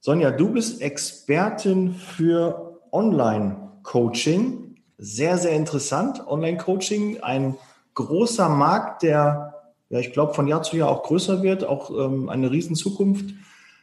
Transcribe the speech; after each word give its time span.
Sonja, 0.00 0.30
du 0.30 0.52
bist 0.52 0.82
Expertin 0.82 1.94
für 1.94 2.78
Online-Coaching. 2.92 4.76
Sehr, 4.98 5.38
sehr 5.38 5.52
interessant. 5.52 6.26
Online-Coaching, 6.26 7.22
ein 7.22 7.56
großer 7.94 8.50
Markt, 8.50 9.04
der, 9.04 9.54
ja, 9.88 10.00
ich 10.00 10.12
glaube, 10.12 10.34
von 10.34 10.46
Jahr 10.46 10.62
zu 10.62 10.76
Jahr 10.76 10.90
auch 10.90 11.04
größer 11.04 11.42
wird, 11.42 11.64
auch 11.64 11.90
ähm, 11.90 12.28
eine 12.28 12.50
riesen 12.50 12.76
Zukunft 12.76 13.34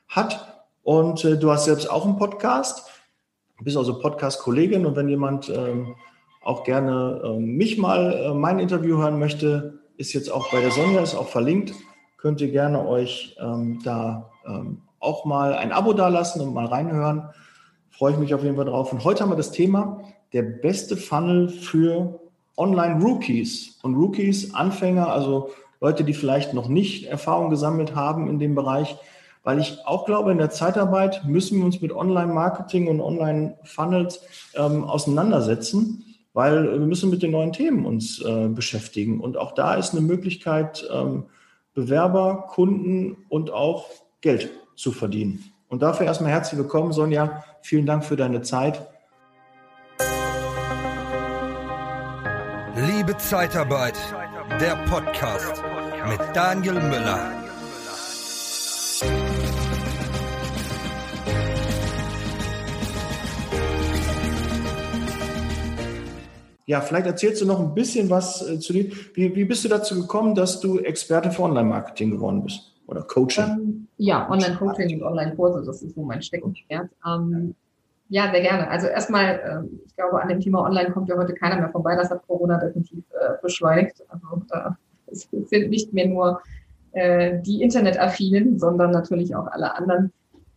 hat. 0.08 0.66
Und 0.84 1.26
äh, 1.26 1.36
du 1.36 1.50
hast 1.52 1.66
selbst 1.66 1.90
auch 1.90 2.06
einen 2.06 2.18
Podcast, 2.18 2.92
bist 3.64 3.76
also 3.76 3.98
Podcast-Kollegin 3.98 4.86
und 4.86 4.96
wenn 4.96 5.10
jemand 5.10 5.50
ähm, 5.50 5.96
auch 6.48 6.64
gerne 6.64 7.22
äh, 7.26 7.40
mich 7.40 7.78
mal 7.78 8.14
äh, 8.14 8.34
mein 8.34 8.60
Interview 8.60 8.98
hören 8.98 9.20
möchte, 9.20 9.80
ist 9.98 10.14
jetzt 10.14 10.32
auch 10.32 10.50
bei 10.50 10.62
der 10.62 10.72
Sonja, 10.72 11.02
ist 11.02 11.14
auch 11.14 11.28
verlinkt. 11.28 11.74
Könnt 12.16 12.40
ihr 12.40 12.50
gerne 12.50 12.88
euch 12.88 13.36
ähm, 13.40 13.82
da 13.84 14.32
ähm, 14.48 14.82
auch 15.00 15.26
mal 15.26 15.54
ein 15.54 15.74
Abo 15.74 15.92
dalassen 15.92 16.42
und 16.42 16.54
mal 16.54 16.66
reinhören. 16.66 17.30
Freue 17.90 18.14
ich 18.14 18.18
mich 18.18 18.34
auf 18.34 18.44
jeden 18.44 18.56
Fall 18.56 18.66
drauf. 18.66 18.94
Und 18.94 19.04
heute 19.04 19.24
haben 19.24 19.32
wir 19.32 19.36
das 19.36 19.52
Thema 19.52 20.02
der 20.32 20.44
beste 20.44 20.96
Funnel 20.96 21.50
für 21.50 22.22
Online-Rookies. 22.56 23.80
Und 23.84 23.96
Rookies, 23.96 24.54
Anfänger, 24.54 25.12
also 25.12 25.50
Leute, 25.82 26.06
die 26.06 26.14
vielleicht 26.14 26.54
noch 26.54 26.70
nicht 26.70 27.08
Erfahrung 27.08 27.50
gesammelt 27.50 27.94
haben 27.94 28.30
in 28.30 28.40
dem 28.40 28.56
Bereich. 28.56 28.96
Weil 29.44 29.60
ich 29.60 29.80
auch 29.86 30.06
glaube, 30.06 30.32
in 30.32 30.38
der 30.38 30.50
Zeitarbeit 30.50 31.26
müssen 31.26 31.58
wir 31.58 31.66
uns 31.66 31.82
mit 31.82 31.92
Online-Marketing 31.92 32.88
und 32.88 33.02
Online-Funnels 33.02 34.22
ähm, 34.56 34.86
auseinandersetzen 34.86 36.06
weil 36.38 36.72
wir 36.72 36.86
müssen 36.86 37.10
mit 37.10 37.24
den 37.24 37.32
neuen 37.32 37.52
Themen 37.52 37.84
uns 37.84 38.22
äh, 38.22 38.48
beschäftigen. 38.48 39.20
Und 39.22 39.38
auch 39.38 39.56
da 39.56 39.74
ist 39.74 39.94
eine 39.94 40.02
Möglichkeit, 40.02 40.88
ähm, 40.94 41.24
Bewerber, 41.74 42.46
Kunden 42.52 43.26
und 43.28 43.50
auch 43.50 43.90
Geld 44.22 44.52
zu 44.76 44.92
verdienen. 44.92 45.44
Und 45.68 45.82
dafür 45.82 46.06
erstmal 46.06 46.30
herzlich 46.30 46.60
willkommen, 46.60 46.94
Sonja. 46.94 47.44
Vielen 47.64 47.88
Dank 47.88 48.06
für 48.06 48.16
deine 48.16 48.44
Zeit. 48.44 48.88
Liebe 52.86 53.18
Zeitarbeit, 53.18 53.98
der 54.62 54.76
Podcast 54.88 55.64
mit 56.08 56.20
Daniel 56.36 56.76
Müller. 56.76 57.47
Ja, 66.68 66.82
vielleicht 66.82 67.08
erzählst 67.08 67.42
du 67.42 67.46
noch 67.46 67.62
ein 67.62 67.74
bisschen 67.74 68.10
was 68.10 68.48
äh, 68.48 68.60
zu 68.60 68.74
dir. 68.74 68.92
Wie, 69.14 69.34
wie 69.34 69.46
bist 69.46 69.64
du 69.64 69.70
dazu 69.70 70.02
gekommen, 70.02 70.36
dass 70.36 70.60
du 70.60 70.80
Experte 70.80 71.32
für 71.32 71.44
Online-Marketing 71.44 72.12
geworden 72.12 72.44
bist? 72.44 72.74
Oder 72.88 73.04
Coaching? 73.04 73.46
Ähm, 73.46 73.88
ja, 73.98 74.30
Online-Coaching 74.30 75.02
und 75.02 75.08
Online-Kurse, 75.08 75.66
das 75.66 75.82
ist 75.82 75.96
so 75.96 76.02
mein 76.02 76.22
Steckenpferd. 76.22 76.90
Ähm, 77.06 77.56
ja, 78.10 78.30
sehr 78.32 78.42
gerne. 78.42 78.70
Also 78.70 78.88
erstmal, 78.88 79.26
äh, 79.26 79.86
ich 79.86 79.96
glaube, 79.96 80.22
an 80.22 80.28
dem 80.28 80.42
Thema 80.42 80.64
Online 80.64 80.92
kommt 80.92 81.08
ja 81.08 81.18
heute 81.18 81.34
keiner 81.34 81.56
mehr 81.56 81.70
vorbei. 81.70 81.96
Das 81.96 82.10
hat 82.10 82.28
Corona 82.28 82.58
definitiv 82.58 83.04
äh, 83.14 83.42
beschleunigt. 83.42 84.04
Also 84.10 84.42
es 85.08 85.30
sind 85.50 85.70
nicht 85.70 85.94
mehr 85.94 86.08
nur 86.08 86.42
äh, 86.92 87.40
die 87.42 87.62
Internetaffinen, 87.62 88.60
sondern 88.60 88.92
natürlich 88.92 89.34
auch 89.34 89.48
alle 89.48 89.74
anderen, 89.74 90.12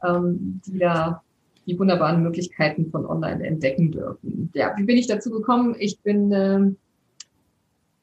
ähm, 0.04 0.60
die 0.66 0.78
da 0.78 1.22
die 1.70 1.78
wunderbaren 1.78 2.22
Möglichkeiten 2.22 2.90
von 2.90 3.06
Online 3.06 3.46
entdecken 3.46 3.92
dürfen. 3.92 4.50
Ja, 4.54 4.74
wie 4.76 4.84
bin 4.84 4.96
ich 4.96 5.06
dazu 5.06 5.30
gekommen? 5.30 5.76
Ich 5.78 6.00
bin 6.00 6.32
äh, 6.32 6.70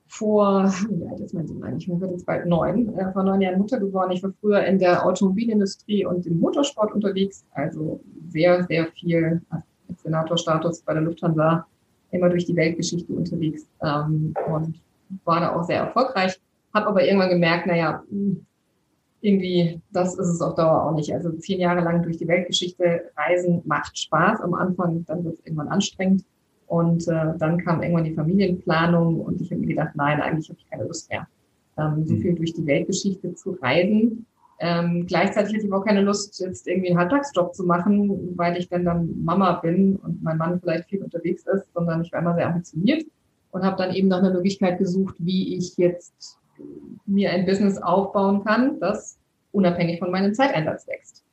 vor, 0.08 0.72
ja, 0.90 1.16
das 1.18 1.34
mein 1.34 1.48
Sohn 1.48 1.64
eigentlich, 1.64 1.88
mir 1.88 2.00
wird 2.00 2.12
jetzt 2.12 2.26
bald 2.26 2.46
neun, 2.46 2.98
äh, 2.98 3.12
vor 3.12 3.24
neun 3.24 3.42
Jahren 3.42 3.60
Mutter 3.60 3.80
geworden. 3.80 4.12
Ich 4.12 4.24
war 4.24 4.32
früher 4.40 4.64
in 4.64 4.80
der 4.80 5.06
Automobilindustrie 5.06 6.06
und 6.06 6.26
im 6.26 6.40
Motorsport 6.40 6.94
unterwegs, 6.94 7.46
also 7.52 8.00
sehr, 8.30 8.64
sehr 8.66 8.88
viel 8.88 9.42
Senatorstatus 10.04 10.82
bei 10.82 10.94
der 10.94 11.04
Lufthansa, 11.04 11.66
immer 12.12 12.30
durch 12.30 12.46
die 12.46 12.56
Weltgeschichte 12.56 13.12
unterwegs 13.12 13.68
ähm, 13.84 14.34
und 14.48 14.82
war 15.26 15.42
da 15.42 15.56
auch 15.56 15.64
sehr 15.64 15.80
erfolgreich. 15.80 16.40
Habe 16.74 16.88
aber 16.88 17.06
irgendwann 17.06 17.30
gemerkt, 17.30 17.68
naja, 17.68 18.04
irgendwie, 19.22 19.82
das 19.92 20.18
ist 20.18 20.28
es 20.28 20.42
auf 20.42 20.56
Dauer 20.56 20.84
auch 20.84 20.96
nicht. 20.96 21.14
Also 21.14 21.32
zehn 21.32 21.60
Jahre 21.60 21.82
lang 21.82 22.04
durch 22.04 22.18
die 22.18 22.28
Weltgeschichte 22.28 23.12
reisen 23.16 23.62
macht 23.66 23.98
Spaß 23.98 24.42
am 24.42 24.54
Anfang, 24.54 25.06
dann 25.06 25.24
wird 25.24 25.36
es 25.36 25.46
irgendwann 25.46 25.70
anstrengend. 25.70 26.24
Und 26.68 27.08
äh, 27.08 27.34
dann 27.38 27.58
kam 27.64 27.82
irgendwann 27.82 28.04
die 28.04 28.14
Familienplanung 28.14 29.22
und 29.22 29.42
ich 29.42 29.52
habe 29.52 29.62
mir 29.62 29.68
gedacht, 29.68 29.92
nein, 29.96 30.22
eigentlich 30.22 30.50
habe 30.50 30.60
ich 30.60 30.70
keine 30.70 30.84
Lust 30.84 31.10
mehr, 31.10 31.26
ähm, 31.78 32.06
so 32.06 32.14
hm. 32.14 32.22
viel 32.22 32.36
durch 32.36 32.54
die 32.54 32.66
Weltgeschichte 32.66 33.34
zu 33.36 33.52
reisen. 33.62 34.26
Ähm, 34.60 35.06
gleichzeitig 35.08 35.56
hatte 35.56 35.66
ich 35.66 35.72
auch 35.72 35.86
keine 35.86 36.02
Lust, 36.02 36.40
jetzt 36.40 36.68
irgendwie 36.68 36.90
einen 36.90 36.98
Halbtagsjob 36.98 37.54
zu 37.54 37.64
machen, 37.64 38.36
weil 38.38 38.58
ich 38.58 38.68
dann 38.68 38.86
dann 38.86 39.24
Mama 39.24 39.54
bin 39.54 39.96
und 39.98 40.22
mein 40.24 40.38
Mann 40.38 40.60
vielleicht 40.60 40.90
viel 40.90 41.04
unterwegs 41.04 41.46
ist, 41.46 41.72
sondern 41.74 42.02
ich 42.02 42.12
war 42.12 42.22
immer 42.22 42.34
sehr 42.34 42.48
ambitioniert 42.48 43.06
und 43.52 43.64
habe 43.64 43.78
dann 43.78 43.94
eben 43.94 44.08
nach 44.08 44.20
einer 44.20 44.34
Möglichkeit 44.34 44.80
gesucht, 44.80 45.16
wie 45.20 45.56
ich 45.56 45.78
jetzt 45.78 46.38
mir 47.06 47.32
ein 47.32 47.46
Business 47.46 47.78
aufbauen 47.78 48.44
kann, 48.44 48.80
das 48.80 49.18
unabhängig 49.52 50.00
von 50.00 50.12
meinem 50.12 50.34
Zeiteinsatz 50.34 50.88
wächst 50.88 51.24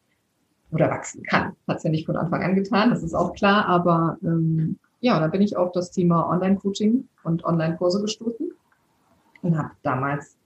oder 0.71 0.91
wachsen 0.91 1.23
kann. 1.23 1.55
Hat 1.69 1.79
es 1.79 1.83
ja 1.83 1.91
nicht 1.91 2.07
von 2.07 2.17
Anfang 2.17 2.43
an 2.43 2.55
getan, 2.55 2.91
das 2.91 3.03
ist 3.03 3.15
auch 3.15 3.35
klar, 3.35 3.67
aber 3.67 4.19
ähm, 4.23 4.79
ja, 5.01 5.21
da 5.21 5.27
bin 5.27 5.43
ich 5.43 5.57
auf 5.57 5.73
das 5.73 5.91
Thema 5.91 6.31
Online-Coaching 6.31 7.09
und 7.25 7.45
Online-Kurse 7.45 8.01
gestoßen 8.01 8.53
und 9.43 9.59
habe 9.59 9.71
damals 9.83 10.37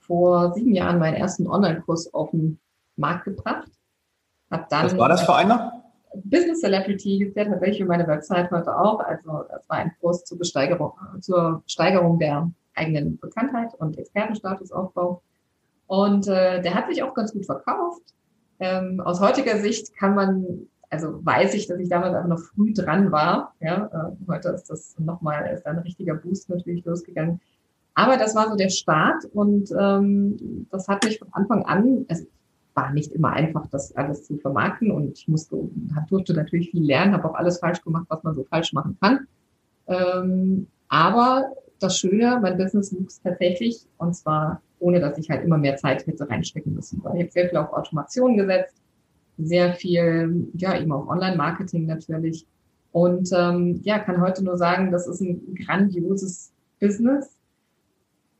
vor 0.00 0.52
sieben 0.52 0.74
Jahren 0.74 0.98
meinen 0.98 1.14
ersten 1.14 1.46
Online-Kurs 1.46 2.12
auf 2.14 2.30
den 2.30 2.58
Markt 2.96 3.24
gebracht. 3.24 3.70
Hab 4.50 4.68
dann 4.68 4.86
Was 4.86 4.96
war 4.96 5.08
das 5.08 5.24
für 5.24 5.34
einer? 5.34 5.84
Business 6.22 6.60
Celebrity 6.60 7.18
gibt 7.18 7.36
ja 7.36 7.44
tatsächlich 7.44 7.86
meine 7.86 8.06
Website 8.06 8.50
heute 8.50 8.78
auch. 8.78 9.00
Also 9.00 9.44
das 9.50 9.68
war 9.68 9.78
ein 9.78 9.92
Kurs 10.00 10.24
zur, 10.24 10.38
Besteigerung, 10.38 10.92
zur 11.20 11.62
Steigerung 11.66 12.18
der 12.18 12.50
eigenen 12.74 13.18
Bekanntheit 13.18 13.74
und 13.78 13.98
Expertenstatusaufbau. 13.98 15.22
Und 15.86 16.26
äh, 16.28 16.62
der 16.62 16.74
hat 16.74 16.88
sich 16.88 17.02
auch 17.02 17.14
ganz 17.14 17.32
gut 17.32 17.46
verkauft. 17.46 18.02
Ähm, 18.60 19.00
aus 19.00 19.20
heutiger 19.20 19.58
Sicht 19.58 19.94
kann 19.96 20.14
man, 20.14 20.66
also 20.90 21.24
weiß 21.24 21.54
ich, 21.54 21.66
dass 21.66 21.78
ich 21.78 21.88
damals 21.88 22.14
einfach 22.14 22.28
noch 22.28 22.40
früh 22.40 22.72
dran 22.72 23.12
war. 23.12 23.54
Ja, 23.60 23.86
äh, 23.86 24.28
heute 24.28 24.50
ist 24.50 24.70
das 24.70 24.96
nochmal, 24.98 25.50
ist 25.52 25.64
da 25.64 25.70
ein 25.70 25.78
richtiger 25.78 26.14
Boost 26.14 26.48
natürlich 26.48 26.84
losgegangen. 26.84 27.40
Aber 27.94 28.16
das 28.16 28.34
war 28.34 28.48
so 28.48 28.56
der 28.56 28.70
Start 28.70 29.24
und 29.32 29.70
ähm, 29.78 30.66
das 30.70 30.88
hat 30.88 31.04
mich 31.04 31.18
von 31.18 31.28
Anfang 31.32 31.64
an, 31.64 32.04
es 32.08 32.26
war 32.74 32.92
nicht 32.92 33.12
immer 33.12 33.30
einfach, 33.30 33.66
das 33.68 33.94
alles 33.94 34.24
zu 34.24 34.36
vermarkten 34.36 34.90
und 34.90 35.16
ich 35.16 35.28
musste, 35.28 35.56
durfte 36.08 36.34
natürlich 36.34 36.70
viel 36.70 36.84
lernen, 36.84 37.14
habe 37.14 37.30
auch 37.30 37.34
alles 37.34 37.58
falsch 37.58 37.82
gemacht, 37.82 38.06
was 38.08 38.24
man 38.24 38.34
so 38.34 38.42
falsch 38.44 38.72
machen 38.72 38.98
kann. 39.00 39.28
Ähm, 39.86 40.66
aber 40.88 41.52
das 41.84 41.98
Schöne, 41.98 42.38
mein 42.42 42.56
Business 42.56 42.94
wuchs 42.94 43.20
tatsächlich 43.22 43.86
und 43.98 44.14
zwar 44.14 44.60
ohne, 44.78 45.00
dass 45.00 45.18
ich 45.18 45.30
halt 45.30 45.44
immer 45.44 45.58
mehr 45.58 45.76
Zeit 45.76 46.06
hätte 46.06 46.28
reinstecken 46.28 46.74
müssen. 46.74 46.98
Ich 46.98 47.04
habe 47.04 47.30
sehr 47.30 47.48
viel 47.48 47.58
auf 47.58 47.72
Automation 47.72 48.36
gesetzt, 48.36 48.76
sehr 49.38 49.72
viel, 49.74 50.48
ja, 50.54 50.78
eben 50.78 50.92
auf 50.92 51.08
Online-Marketing 51.08 51.86
natürlich. 51.86 52.46
Und 52.92 53.30
ähm, 53.32 53.80
ja, 53.82 53.98
kann 53.98 54.20
heute 54.20 54.44
nur 54.44 54.56
sagen, 54.56 54.92
das 54.92 55.08
ist 55.08 55.20
ein 55.20 55.54
grandioses 55.54 56.52
Business, 56.80 57.36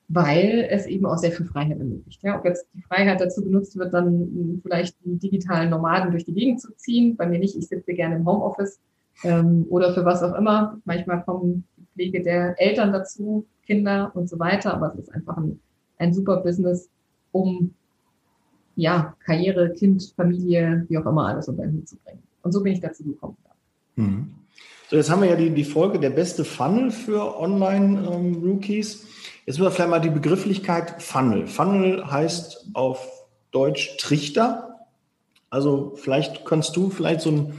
weil 0.08 0.68
es 0.70 0.86
eben 0.86 1.06
auch 1.06 1.16
sehr 1.16 1.32
viel 1.32 1.46
Freiheit 1.46 1.78
ermöglicht. 1.78 2.22
Ja, 2.22 2.38
ob 2.38 2.44
jetzt 2.44 2.66
die 2.74 2.82
Freiheit 2.82 3.20
dazu 3.20 3.42
genutzt 3.42 3.76
wird, 3.76 3.92
dann 3.94 4.60
vielleicht 4.62 4.96
die 5.04 5.18
digitalen 5.18 5.70
Nomaden 5.70 6.10
durch 6.10 6.24
die 6.24 6.34
Gegend 6.34 6.60
zu 6.60 6.72
ziehen, 6.76 7.16
bei 7.16 7.26
mir 7.26 7.38
nicht, 7.38 7.56
ich 7.56 7.66
sitze 7.66 7.94
gerne 7.94 8.16
im 8.16 8.26
Homeoffice 8.26 8.78
ähm, 9.24 9.66
oder 9.70 9.94
für 9.94 10.04
was 10.04 10.22
auch 10.22 10.34
immer. 10.34 10.78
Manchmal 10.84 11.24
kommen 11.24 11.64
Pflege 11.94 12.22
der 12.22 12.60
Eltern 12.60 12.92
dazu, 12.92 13.46
Kinder 13.66 14.12
und 14.14 14.28
so 14.28 14.38
weiter. 14.38 14.74
Aber 14.74 14.92
es 14.92 15.00
ist 15.06 15.14
einfach 15.14 15.36
ein, 15.36 15.58
ein 15.98 16.12
super 16.12 16.38
Business, 16.38 16.90
um 17.32 17.74
ja, 18.76 19.14
Karriere, 19.24 19.72
Kind, 19.72 20.12
Familie, 20.16 20.84
wie 20.88 20.98
auch 20.98 21.06
immer, 21.06 21.28
alles 21.28 21.48
unter 21.48 21.62
den 21.62 21.78
Hut 21.78 21.88
zu 21.88 21.96
bringen. 21.96 22.22
Und 22.42 22.52
so 22.52 22.62
bin 22.62 22.72
ich 22.72 22.80
dazu 22.80 23.04
gekommen. 23.04 23.36
Mhm. 23.96 24.34
So, 24.90 24.96
jetzt 24.96 25.10
haben 25.10 25.22
wir 25.22 25.30
ja 25.30 25.36
die, 25.36 25.50
die 25.50 25.64
Folge 25.64 25.98
der 25.98 26.10
beste 26.10 26.44
Funnel 26.44 26.90
für 26.90 27.38
Online-Rookies. 27.40 28.94
Ähm, 28.94 29.08
jetzt 29.46 29.58
müssen 29.58 29.62
wir 29.62 29.70
vielleicht 29.70 29.90
mal 29.90 30.00
die 30.00 30.10
Begrifflichkeit 30.10 31.02
Funnel. 31.02 31.46
Funnel 31.46 32.10
heißt 32.10 32.70
auf 32.74 33.08
Deutsch 33.50 33.96
Trichter. 33.96 34.86
Also 35.48 35.94
vielleicht 35.96 36.44
kannst 36.44 36.76
du 36.76 36.90
vielleicht 36.90 37.22
so 37.22 37.30
ein, 37.30 37.54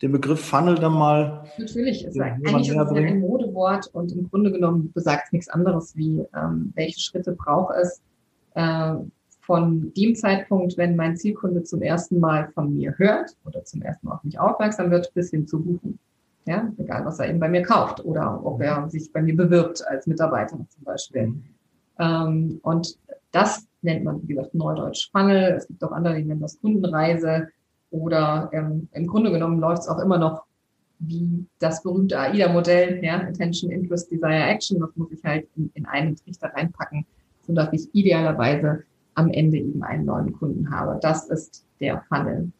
den 0.00 0.12
Begriff 0.12 0.40
Funnel 0.40 0.76
dann 0.76 0.94
mal. 0.94 1.44
Natürlich, 1.58 2.04
ist 2.04 2.18
eigentlich 2.18 2.68
ist 2.68 2.76
ein 2.76 3.20
Modewort 3.52 3.88
und 3.92 4.12
im 4.12 4.28
Grunde 4.28 4.50
genommen 4.50 4.92
besagt 4.92 5.26
es 5.26 5.32
nichts 5.32 5.48
anderes 5.48 5.96
wie, 5.96 6.24
ähm, 6.34 6.72
welche 6.74 7.00
Schritte 7.00 7.32
braucht 7.32 7.74
es 7.80 8.00
äh, 8.54 8.94
von 9.40 9.92
dem 9.96 10.14
Zeitpunkt, 10.14 10.76
wenn 10.76 10.96
mein 10.96 11.16
Zielkunde 11.16 11.62
zum 11.64 11.82
ersten 11.82 12.18
Mal 12.20 12.48
von 12.54 12.74
mir 12.74 12.94
hört 12.96 13.36
oder 13.44 13.64
zum 13.64 13.82
ersten 13.82 14.06
Mal 14.06 14.14
auf 14.14 14.24
mich 14.24 14.38
aufmerksam 14.38 14.90
wird, 14.90 15.12
bis 15.14 15.30
hin 15.30 15.46
zu 15.46 15.60
buchen. 15.60 15.98
Ja, 16.44 16.72
egal 16.78 17.04
was 17.04 17.20
er 17.20 17.28
eben 17.28 17.38
bei 17.38 17.48
mir 17.48 17.62
kauft 17.62 18.04
oder 18.04 18.44
ob 18.44 18.60
er 18.60 18.88
sich 18.90 19.12
bei 19.12 19.22
mir 19.22 19.36
bewirbt 19.36 19.86
als 19.86 20.06
Mitarbeiter 20.06 20.58
zum 20.68 20.84
Beispiel. 20.84 21.28
Mhm. 21.28 21.44
Ähm, 21.98 22.60
und 22.62 22.98
das 23.30 23.66
nennt 23.82 24.04
man, 24.04 24.22
wie 24.22 24.34
gesagt, 24.34 24.54
Neudeutsch 24.54 25.10
Funnel. 25.12 25.54
Es 25.56 25.66
gibt 25.68 25.82
auch 25.84 25.92
andere, 25.92 26.16
die 26.16 26.24
nennen 26.24 26.40
das 26.40 26.60
Kundenreise. 26.60 27.48
Oder 27.90 28.48
ähm, 28.52 28.88
im 28.92 29.06
Grunde 29.06 29.30
genommen 29.30 29.60
läuft 29.60 29.82
es 29.82 29.88
auch 29.88 29.98
immer 29.98 30.18
noch 30.18 30.44
wie 31.06 31.46
das 31.58 31.82
berühmte 31.82 32.18
AIDA-Modell, 32.18 33.02
ja, 33.04 33.20
Attention, 33.20 33.70
Interest, 33.70 34.10
Desire, 34.10 34.44
Action. 34.44 34.80
Das 34.80 34.90
muss 34.96 35.10
ich 35.10 35.22
halt 35.24 35.46
in, 35.56 35.70
in 35.74 35.86
einen 35.86 36.16
Trichter 36.16 36.52
reinpacken, 36.54 37.04
sodass 37.46 37.72
ich 37.72 37.88
idealerweise 37.92 38.84
am 39.14 39.30
Ende 39.30 39.58
eben 39.58 39.82
einen 39.82 40.06
neuen 40.06 40.32
Kunden 40.32 40.70
habe. 40.70 40.98
Das 41.02 41.28
ist 41.28 41.64
der 41.80 42.02
Funnel. 42.08 42.50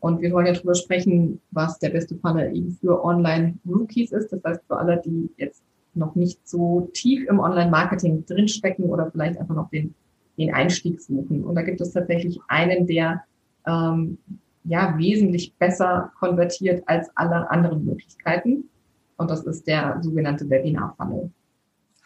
Und 0.00 0.20
wir 0.20 0.32
wollen 0.32 0.46
ja 0.46 0.52
darüber 0.52 0.74
sprechen, 0.74 1.40
was 1.52 1.78
der 1.78 1.90
beste 1.90 2.16
Funnel 2.16 2.54
eben 2.56 2.72
für 2.72 3.04
Online-Rookies 3.04 4.10
ist. 4.10 4.32
Das 4.32 4.42
heißt, 4.44 4.62
für 4.66 4.76
alle, 4.76 5.00
die 5.04 5.30
jetzt 5.36 5.62
noch 5.94 6.16
nicht 6.16 6.46
so 6.46 6.90
tief 6.92 7.28
im 7.28 7.38
Online-Marketing 7.38 8.26
drinstecken 8.26 8.86
oder 8.86 9.10
vielleicht 9.10 9.38
einfach 9.38 9.54
noch 9.54 9.70
den, 9.70 9.94
den 10.38 10.52
Einstieg 10.52 11.00
suchen. 11.00 11.44
Und 11.44 11.54
da 11.54 11.62
gibt 11.62 11.80
es 11.80 11.92
tatsächlich 11.92 12.40
einen, 12.48 12.86
der 12.86 13.22
ähm, 13.66 14.18
ja 14.64 14.96
wesentlich 14.96 15.54
besser 15.54 16.12
konvertiert 16.18 16.82
als 16.86 17.10
alle 17.14 17.50
anderen 17.50 17.84
Möglichkeiten. 17.84 18.68
Und 19.16 19.30
das 19.30 19.44
ist 19.44 19.66
der 19.66 19.98
sogenannte 20.02 20.48
Webinar-Funnel. 20.48 21.30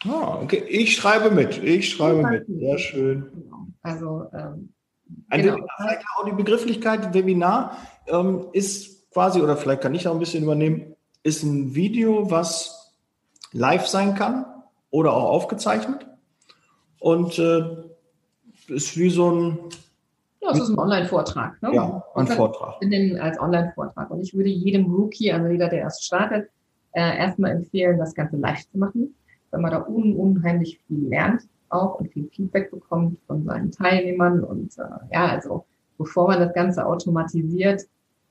Ah, 0.05 0.39
okay. 0.41 0.63
Ich 0.67 0.95
schreibe 0.95 1.31
mit. 1.31 1.63
Ich 1.63 1.89
schreibe 1.89 2.23
mit. 2.27 2.45
Sehr 2.47 2.77
schön. 2.77 3.25
Genau. 3.33 3.67
Also 3.81 4.27
ähm, 4.33 4.69
ein 5.29 5.41
genau. 5.41 5.55
Webinar, 5.55 6.03
auch 6.17 6.25
die 6.25 6.35
Begrifflichkeit 6.35 7.13
Webinar 7.13 7.77
ähm, 8.07 8.47
ist 8.53 9.09
quasi, 9.11 9.41
oder 9.41 9.57
vielleicht 9.57 9.81
kann 9.81 9.95
ich 9.95 10.07
auch 10.07 10.13
ein 10.13 10.19
bisschen 10.19 10.43
übernehmen, 10.43 10.95
ist 11.23 11.43
ein 11.43 11.73
Video, 11.73 12.29
was 12.29 12.93
live 13.51 13.87
sein 13.87 14.15
kann 14.15 14.45
oder 14.89 15.13
auch 15.13 15.29
aufgezeichnet. 15.29 16.05
Und 16.99 17.39
äh, 17.39 17.61
ist 18.67 18.97
wie 18.97 19.09
so 19.09 19.31
ein. 19.31 19.59
Ja, 20.47 20.53
es 20.53 20.59
ist 20.63 20.69
ein 20.69 20.79
Online-Vortrag. 20.79 21.61
Ne? 21.61 21.71
Ja, 21.73 22.03
ein 22.15 22.27
Vortrag. 22.27 22.79
Den 22.81 23.19
als 23.19 23.39
Online-Vortrag. 23.39 24.09
Und 24.09 24.21
ich 24.21 24.33
würde 24.33 24.49
jedem 24.49 24.85
Rookie, 24.85 25.31
also 25.31 25.47
jeder, 25.47 25.67
der 25.67 25.79
erst 25.79 26.05
startet, 26.05 26.49
äh, 26.93 27.17
erstmal 27.17 27.51
empfehlen, 27.51 27.97
das 27.97 28.15
Ganze 28.15 28.37
live 28.37 28.65
zu 28.69 28.77
machen, 28.77 29.13
weil 29.51 29.61
man 29.61 29.71
da 29.71 29.85
un 29.85 30.15
unheimlich 30.15 30.79
viel 30.87 31.07
lernt 31.09 31.43
auch 31.69 31.99
und 31.99 32.09
viel 32.11 32.29
Feedback 32.29 32.71
bekommt 32.71 33.19
von 33.27 33.43
seinen 33.43 33.71
Teilnehmern. 33.71 34.43
Und 34.43 34.77
äh, 34.77 34.83
ja, 35.11 35.27
also 35.27 35.65
bevor 35.97 36.27
man 36.27 36.39
das 36.39 36.53
Ganze 36.53 36.85
automatisiert, 36.85 37.83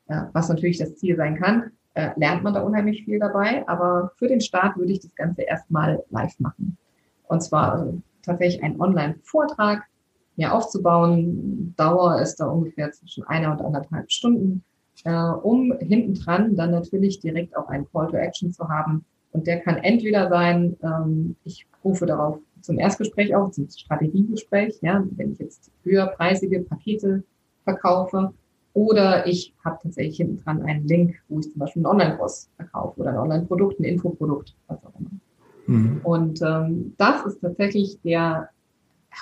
äh, 0.09 0.23
was 0.33 0.49
natürlich 0.49 0.79
das 0.79 0.97
Ziel 0.97 1.17
sein 1.17 1.37
kann, 1.37 1.71
äh, 1.95 2.11
lernt 2.17 2.43
man 2.43 2.55
da 2.55 2.63
unheimlich 2.63 3.05
viel 3.05 3.19
dabei. 3.19 3.67
Aber 3.69 4.13
für 4.17 4.29
den 4.29 4.41
Start 4.41 4.79
würde 4.79 4.93
ich 4.93 5.01
das 5.01 5.15
Ganze 5.15 5.43
erstmal 5.43 6.03
live 6.11 6.39
machen. 6.41 6.79
Und 7.29 7.43
zwar 7.43 7.73
also 7.73 8.01
tatsächlich 8.23 8.63
einen 8.63 8.81
Online-Vortrag 8.81 9.85
mir 10.37 10.53
aufzubauen. 10.53 11.75
Dauer 11.77 12.21
ist 12.21 12.37
da 12.37 12.47
ungefähr 12.47 12.93
zwischen 12.93 13.25
einer 13.25 13.53
und 13.53 13.61
anderthalb 13.61 14.11
Stunden, 14.11 14.63
äh, 15.05 15.13
um 15.13 15.73
hinten 15.79 16.15
dran 16.15 16.57
dann 16.57 16.71
natürlich 16.71 17.21
direkt 17.21 17.57
auch 17.57 17.69
einen 17.69 17.87
Call 17.91 18.09
to 18.09 18.17
Action 18.17 18.53
zu 18.53 18.69
haben. 18.69 19.05
Und 19.33 19.47
der 19.47 19.61
kann 19.61 19.77
entweder 19.79 20.29
sein, 20.29 20.77
ähm, 20.83 21.37
ich 21.45 21.67
rufe 21.85 22.07
darauf 22.07 22.39
zum 22.61 22.79
Erstgespräch 22.79 23.35
auf, 23.35 23.53
zum 23.53 23.69
Strategiegespräch, 23.69 24.79
ja, 24.83 25.05
wenn 25.13 25.33
ich 25.33 25.39
jetzt 25.39 25.71
höherpreisige 25.85 26.61
Pakete 26.61 27.23
verkaufe 27.65 28.33
oder 28.77 29.27
ich 29.27 29.55
habe 29.65 29.79
tatsächlich 29.83 30.19
hinten 30.19 30.43
dran 30.43 30.63
einen 30.63 30.87
Link, 30.87 31.17
wo 31.29 31.39
ich 31.41 31.51
zum 31.51 31.59
Beispiel 31.59 31.81
einen 31.81 31.93
Online-Kurs 31.93 32.51
verkaufe 32.57 33.01
oder 33.01 33.11
ein 33.11 33.19
Online-Produkt, 33.19 33.81
ein 33.81 33.85
Infoprodukt, 33.85 34.55
was 34.69 34.85
auch 34.85 34.93
immer. 35.01 35.11
Mhm. 35.67 36.01
Und 36.03 36.43
ähm, 36.43 36.95
das 36.99 37.25
ist 37.25 37.41
tatsächlich 37.41 37.99
der 38.03 38.51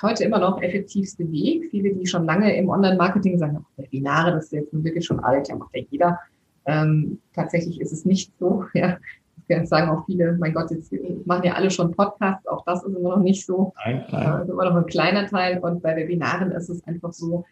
heute 0.01 0.23
immer 0.23 0.39
noch 0.39 0.61
effektivste 0.61 1.29
Weg. 1.31 1.69
Viele, 1.71 1.93
die 1.93 2.05
schon 2.05 2.25
lange 2.25 2.55
im 2.55 2.69
Online-Marketing 2.69 3.37
sagen, 3.37 3.65
Webinare, 3.77 4.31
das 4.31 4.45
ist 4.45 4.53
jetzt 4.53 4.73
nun 4.73 4.83
wirklich 4.83 5.05
schon 5.05 5.19
alt, 5.19 5.47
ja 5.47 5.55
macht 5.55 5.75
ja 5.75 5.83
jeder. 5.89 6.19
Ähm, 6.65 7.19
tatsächlich 7.33 7.79
ist 7.79 7.91
es 7.91 8.05
nicht 8.05 8.31
so. 8.39 8.65
Ja. 8.73 8.97
Jetzt 9.47 9.69
sagen 9.69 9.91
auch 9.91 10.07
viele, 10.07 10.35
mein 10.39 10.55
Gott, 10.55 10.71
jetzt 10.71 10.91
machen 11.25 11.43
ja 11.43 11.53
alle 11.53 11.69
schon 11.69 11.91
Podcasts, 11.91 12.47
auch 12.47 12.65
das 12.65 12.83
ist 12.83 12.97
immer 12.97 13.09
noch 13.09 13.21
nicht 13.21 13.45
so. 13.45 13.73
Nein, 13.85 14.03
nein. 14.11 14.23
Das 14.23 14.41
ist 14.41 14.49
immer 14.49 14.65
noch 14.65 14.75
ein 14.75 14.85
kleiner 14.87 15.27
Teil. 15.27 15.59
Und 15.59 15.83
bei 15.83 15.95
Webinaren 15.95 16.49
ist 16.49 16.67
es 16.67 16.83
einfach 16.87 17.13
so, 17.13 17.45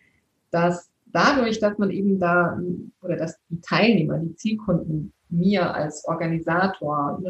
dass 0.50 0.90
dadurch, 1.06 1.60
dass 1.60 1.78
man 1.78 1.92
eben 1.92 2.20
da 2.20 2.60
oder 3.04 3.16
dass 3.16 3.38
die 3.50 3.62
Teilnehmer, 3.62 4.18
die 4.18 4.36
Zielkunden 4.36 5.14
mir 5.30 5.74
als 5.74 6.04
Organisator 6.06 7.20
eine 7.20 7.30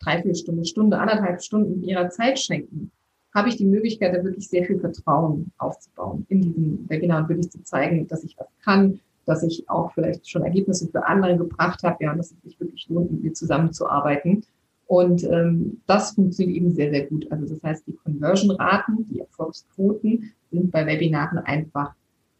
Dreiviertelstunde, 0.00 0.66
Stunde, 0.66 0.98
anderthalb 0.98 1.42
Stunden 1.42 1.82
ihrer 1.82 2.10
Zeit 2.10 2.38
schenken, 2.38 2.92
habe 3.34 3.48
ich 3.48 3.56
die 3.56 3.66
Möglichkeit, 3.66 4.14
da 4.14 4.22
wirklich 4.22 4.48
sehr 4.48 4.64
viel 4.64 4.78
Vertrauen 4.78 5.52
aufzubauen 5.58 6.26
in 6.28 6.42
diesem 6.42 6.90
Webinar 6.90 7.22
und 7.22 7.28
wirklich 7.28 7.50
zu 7.50 7.62
zeigen, 7.62 8.06
dass 8.08 8.24
ich 8.24 8.36
was 8.38 8.48
kann, 8.62 9.00
dass 9.24 9.42
ich 9.42 9.68
auch 9.70 9.92
vielleicht 9.92 10.28
schon 10.28 10.42
Ergebnisse 10.42 10.88
für 10.88 11.06
andere 11.06 11.36
gebracht 11.36 11.82
habe, 11.82 12.04
ja, 12.04 12.14
dass 12.14 12.32
es 12.32 12.42
sich 12.42 12.60
wirklich 12.60 12.88
lohnt, 12.88 13.12
mit 13.12 13.22
mir 13.22 13.32
zusammenzuarbeiten. 13.32 14.44
Und 14.86 15.24
ähm, 15.24 15.80
das 15.86 16.10
funktioniert 16.12 16.56
eben 16.56 16.74
sehr, 16.74 16.90
sehr 16.90 17.06
gut. 17.06 17.30
Also 17.30 17.46
das 17.46 17.62
heißt, 17.62 17.86
die 17.86 17.96
Conversion-Raten, 17.96 19.06
die 19.10 19.20
Erfolgsquoten 19.20 20.32
sind 20.50 20.70
bei 20.70 20.84
Webinaren 20.84 21.38
einfach 21.38 21.94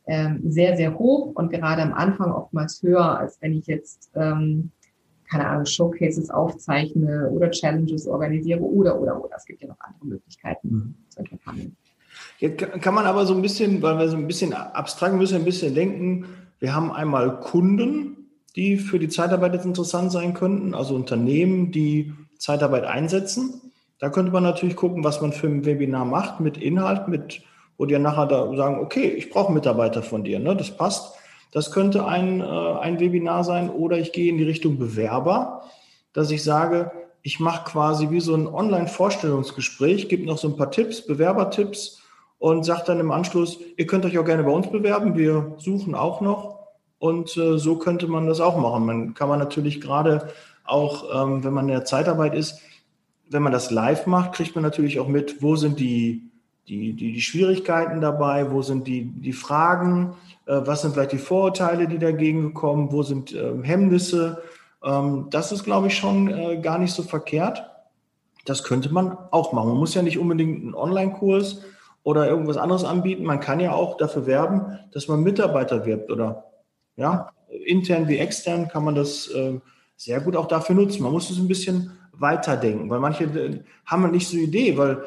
ähm, 0.06 0.40
sehr, 0.44 0.76
sehr 0.76 0.98
hoch 0.98 1.32
und 1.34 1.50
gerade 1.50 1.82
am 1.82 1.94
Anfang 1.94 2.32
oftmals 2.32 2.82
höher, 2.82 3.18
als 3.18 3.40
wenn 3.40 3.54
ich 3.54 3.66
jetzt, 3.66 4.10
ähm, 4.14 4.70
keine 5.32 5.48
Ahnung, 5.48 5.66
Showcases 5.66 6.28
aufzeichne 6.28 7.30
oder 7.30 7.50
Challenges 7.50 8.06
organisiere 8.06 8.60
oder, 8.60 9.00
oder, 9.00 9.24
oder. 9.24 9.34
Es 9.36 9.46
gibt 9.46 9.62
ja 9.62 9.68
noch 9.68 9.80
andere 9.80 10.06
Möglichkeiten, 10.06 10.68
mhm. 10.68 10.94
solche 11.08 11.38
Handeln. 11.46 11.76
Jetzt 12.38 12.82
kann 12.82 12.94
man 12.94 13.06
aber 13.06 13.24
so 13.24 13.34
ein 13.34 13.40
bisschen, 13.40 13.80
weil 13.80 13.98
wir 13.98 14.08
so 14.08 14.16
ein 14.16 14.26
bisschen 14.26 14.52
abstrakt 14.52 15.14
müssen, 15.14 15.36
ein 15.36 15.44
bisschen 15.44 15.74
denken. 15.74 16.26
Wir 16.58 16.74
haben 16.74 16.92
einmal 16.92 17.40
Kunden, 17.40 18.28
die 18.56 18.76
für 18.76 18.98
die 18.98 19.08
Zeitarbeit 19.08 19.54
jetzt 19.54 19.64
interessant 19.64 20.12
sein 20.12 20.34
könnten, 20.34 20.74
also 20.74 20.94
Unternehmen, 20.94 21.72
die 21.72 22.12
Zeitarbeit 22.38 22.84
einsetzen. 22.84 23.72
Da 23.98 24.10
könnte 24.10 24.32
man 24.32 24.42
natürlich 24.42 24.76
gucken, 24.76 25.04
was 25.04 25.22
man 25.22 25.32
für 25.32 25.46
ein 25.46 25.64
Webinar 25.64 26.04
macht 26.04 26.40
mit 26.40 26.58
Inhalt, 26.58 27.08
mit 27.08 27.42
wo 27.78 27.86
die 27.86 27.98
nachher 27.98 28.26
da 28.26 28.54
sagen, 28.54 28.80
okay, 28.80 29.08
ich 29.08 29.30
brauche 29.30 29.52
Mitarbeiter 29.52 30.02
von 30.02 30.24
dir, 30.24 30.38
ne? 30.38 30.54
das 30.54 30.76
passt. 30.76 31.14
Das 31.52 31.70
könnte 31.70 32.06
ein, 32.06 32.40
äh, 32.40 32.44
ein 32.44 32.98
Webinar 32.98 33.44
sein 33.44 33.70
oder 33.70 33.98
ich 33.98 34.12
gehe 34.12 34.30
in 34.30 34.38
die 34.38 34.44
Richtung 34.44 34.78
Bewerber, 34.78 35.62
dass 36.12 36.30
ich 36.30 36.42
sage, 36.42 36.90
ich 37.22 37.38
mache 37.38 37.70
quasi 37.70 38.10
wie 38.10 38.20
so 38.20 38.34
ein 38.34 38.48
Online-Vorstellungsgespräch, 38.48 40.08
gebe 40.08 40.26
noch 40.26 40.38
so 40.38 40.48
ein 40.48 40.56
paar 40.56 40.70
Tipps, 40.70 41.06
Bewerbertipps 41.06 42.02
und 42.38 42.64
sage 42.64 42.82
dann 42.86 43.00
im 43.00 43.12
Anschluss, 43.12 43.60
ihr 43.76 43.86
könnt 43.86 44.04
euch 44.04 44.18
auch 44.18 44.24
gerne 44.24 44.42
bei 44.42 44.50
uns 44.50 44.68
bewerben, 44.70 45.16
wir 45.16 45.54
suchen 45.58 45.94
auch 45.94 46.20
noch 46.20 46.58
und 46.98 47.36
äh, 47.36 47.58
so 47.58 47.76
könnte 47.76 48.08
man 48.08 48.26
das 48.26 48.40
auch 48.40 48.56
machen. 48.56 48.86
Man 48.86 49.14
kann 49.14 49.28
man 49.28 49.38
natürlich 49.38 49.80
gerade 49.80 50.28
auch, 50.64 51.04
ähm, 51.22 51.44
wenn 51.44 51.52
man 51.52 51.68
in 51.68 51.74
der 51.74 51.84
Zeitarbeit 51.84 52.34
ist, 52.34 52.60
wenn 53.28 53.42
man 53.42 53.52
das 53.52 53.70
live 53.70 54.06
macht, 54.06 54.32
kriegt 54.32 54.54
man 54.54 54.64
natürlich 54.64 54.98
auch 54.98 55.08
mit, 55.08 55.42
wo 55.42 55.56
sind 55.56 55.78
die 55.78 56.32
die, 56.68 56.92
die, 56.92 57.12
die 57.14 57.20
Schwierigkeiten 57.20 58.00
dabei, 58.00 58.50
wo 58.50 58.62
sind 58.62 58.86
die, 58.86 59.04
die 59.04 59.32
Fragen, 59.32 60.14
was 60.46 60.82
sind 60.82 60.94
vielleicht 60.94 61.12
die 61.12 61.18
Vorurteile, 61.18 61.86
die 61.86 61.98
dagegen 61.98 62.54
kommen, 62.54 62.92
wo 62.92 63.02
sind 63.02 63.32
äh, 63.32 63.52
Hemmnisse. 63.62 64.42
Ähm, 64.84 65.28
das 65.30 65.52
ist, 65.52 65.64
glaube 65.64 65.88
ich, 65.88 65.96
schon 65.96 66.28
äh, 66.28 66.60
gar 66.60 66.78
nicht 66.78 66.92
so 66.92 67.02
verkehrt. 67.02 67.64
Das 68.44 68.64
könnte 68.64 68.92
man 68.92 69.16
auch 69.30 69.52
machen. 69.52 69.68
Man 69.68 69.78
muss 69.78 69.94
ja 69.94 70.02
nicht 70.02 70.18
unbedingt 70.18 70.62
einen 70.62 70.74
Online-Kurs 70.74 71.62
oder 72.02 72.28
irgendwas 72.28 72.56
anderes 72.56 72.84
anbieten. 72.84 73.24
Man 73.24 73.40
kann 73.40 73.60
ja 73.60 73.72
auch 73.72 73.96
dafür 73.96 74.26
werben, 74.26 74.78
dass 74.92 75.06
man 75.06 75.22
Mitarbeiter 75.22 75.86
wirbt 75.86 76.10
oder 76.10 76.44
ja, 76.96 77.30
intern 77.48 78.08
wie 78.08 78.18
extern 78.18 78.68
kann 78.68 78.84
man 78.84 78.94
das 78.94 79.28
äh, 79.28 79.60
sehr 79.96 80.20
gut 80.20 80.36
auch 80.36 80.48
dafür 80.48 80.74
nutzen. 80.74 81.02
Man 81.02 81.12
muss 81.12 81.30
es 81.30 81.38
ein 81.38 81.48
bisschen 81.48 81.92
weiterdenken, 82.12 82.90
weil 82.90 83.00
manche 83.00 83.24
äh, 83.24 83.60
haben 83.86 84.10
nicht 84.10 84.28
so 84.28 84.36
eine 84.36 84.44
Idee, 84.44 84.76
weil 84.76 85.04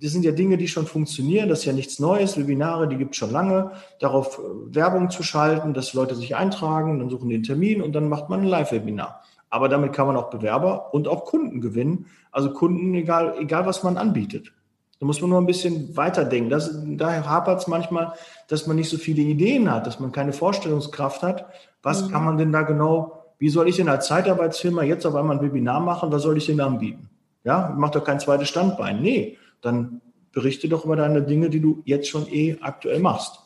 das 0.00 0.12
sind 0.12 0.24
ja 0.24 0.32
Dinge, 0.32 0.56
die 0.56 0.68
schon 0.68 0.86
funktionieren, 0.86 1.48
das 1.48 1.60
ist 1.60 1.64
ja 1.64 1.72
nichts 1.72 1.98
Neues, 1.98 2.38
Webinare, 2.38 2.88
die 2.88 2.96
gibt 2.96 3.12
es 3.12 3.18
schon 3.18 3.32
lange, 3.32 3.72
darauf 4.00 4.38
äh, 4.38 4.74
Werbung 4.74 5.10
zu 5.10 5.22
schalten, 5.22 5.74
dass 5.74 5.94
Leute 5.94 6.14
sich 6.14 6.36
eintragen, 6.36 6.98
dann 6.98 7.10
suchen 7.10 7.28
die 7.28 7.34
einen 7.36 7.44
Termin 7.44 7.82
und 7.82 7.92
dann 7.92 8.08
macht 8.08 8.28
man 8.28 8.40
ein 8.40 8.46
Live-Webinar. 8.46 9.22
Aber 9.50 9.68
damit 9.68 9.92
kann 9.92 10.06
man 10.06 10.16
auch 10.16 10.30
Bewerber 10.30 10.94
und 10.94 11.06
auch 11.06 11.24
Kunden 11.24 11.60
gewinnen, 11.60 12.06
also 12.32 12.52
Kunden, 12.52 12.94
egal, 12.94 13.34
egal 13.38 13.66
was 13.66 13.82
man 13.82 13.96
anbietet. 13.96 14.52
Da 15.00 15.06
muss 15.06 15.20
man 15.20 15.30
nur 15.30 15.40
ein 15.40 15.46
bisschen 15.46 15.96
weiterdenken. 15.96 16.50
Das, 16.50 16.70
daher 16.84 17.28
hapert 17.28 17.60
es 17.60 17.66
manchmal, 17.66 18.14
dass 18.48 18.66
man 18.66 18.76
nicht 18.76 18.88
so 18.88 18.96
viele 18.96 19.22
Ideen 19.22 19.70
hat, 19.70 19.86
dass 19.86 20.00
man 20.00 20.12
keine 20.12 20.32
Vorstellungskraft 20.32 21.22
hat. 21.22 21.46
Was 21.82 22.04
mhm. 22.04 22.12
kann 22.12 22.24
man 22.24 22.38
denn 22.38 22.52
da 22.52 22.62
genau, 22.62 23.23
wie 23.38 23.48
soll 23.48 23.68
ich 23.68 23.76
denn 23.76 23.88
als 23.88 24.06
Zeitarbeitsfirma 24.06 24.82
jetzt 24.82 25.06
auf 25.06 25.14
einmal 25.14 25.36
ein 25.36 25.42
Webinar 25.42 25.80
machen? 25.80 26.12
Was 26.12 26.22
soll 26.22 26.36
ich 26.36 26.46
denn 26.46 26.60
anbieten? 26.60 27.08
Ja, 27.44 27.74
mach 27.76 27.90
doch 27.90 28.04
kein 28.04 28.20
zweites 28.20 28.48
Standbein. 28.48 29.02
Nee, 29.02 29.36
dann 29.60 30.00
berichte 30.32 30.68
doch 30.68 30.84
über 30.84 30.96
deine 30.96 31.22
Dinge, 31.22 31.50
die 31.50 31.60
du 31.60 31.82
jetzt 31.84 32.08
schon 32.08 32.26
eh 32.32 32.56
aktuell 32.60 33.00
machst. 33.00 33.40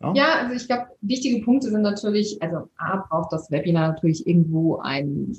Ja, 0.00 0.12
ja 0.14 0.34
also 0.42 0.54
ich 0.54 0.66
glaube, 0.66 0.86
wichtige 1.00 1.44
Punkte 1.44 1.70
sind 1.70 1.82
natürlich, 1.82 2.40
also 2.42 2.68
A, 2.76 2.96
braucht 3.08 3.32
das 3.32 3.50
Webinar 3.50 3.88
natürlich 3.88 4.26
irgendwo 4.26 4.78
einen 4.78 5.38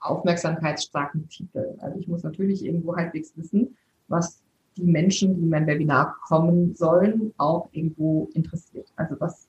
aufmerksamkeitsstarken 0.00 1.28
Titel. 1.28 1.76
Also 1.78 1.98
ich 1.98 2.08
muss 2.08 2.22
natürlich 2.22 2.64
irgendwo 2.64 2.96
halbwegs 2.96 3.32
wissen, 3.36 3.76
was 4.08 4.42
die 4.76 4.84
Menschen, 4.84 5.36
die 5.36 5.42
in 5.42 5.48
mein 5.48 5.66
Webinar 5.66 6.16
kommen 6.26 6.74
sollen, 6.74 7.32
auch 7.36 7.68
irgendwo 7.72 8.28
interessiert. 8.34 8.88
Also 8.96 9.16
was, 9.18 9.46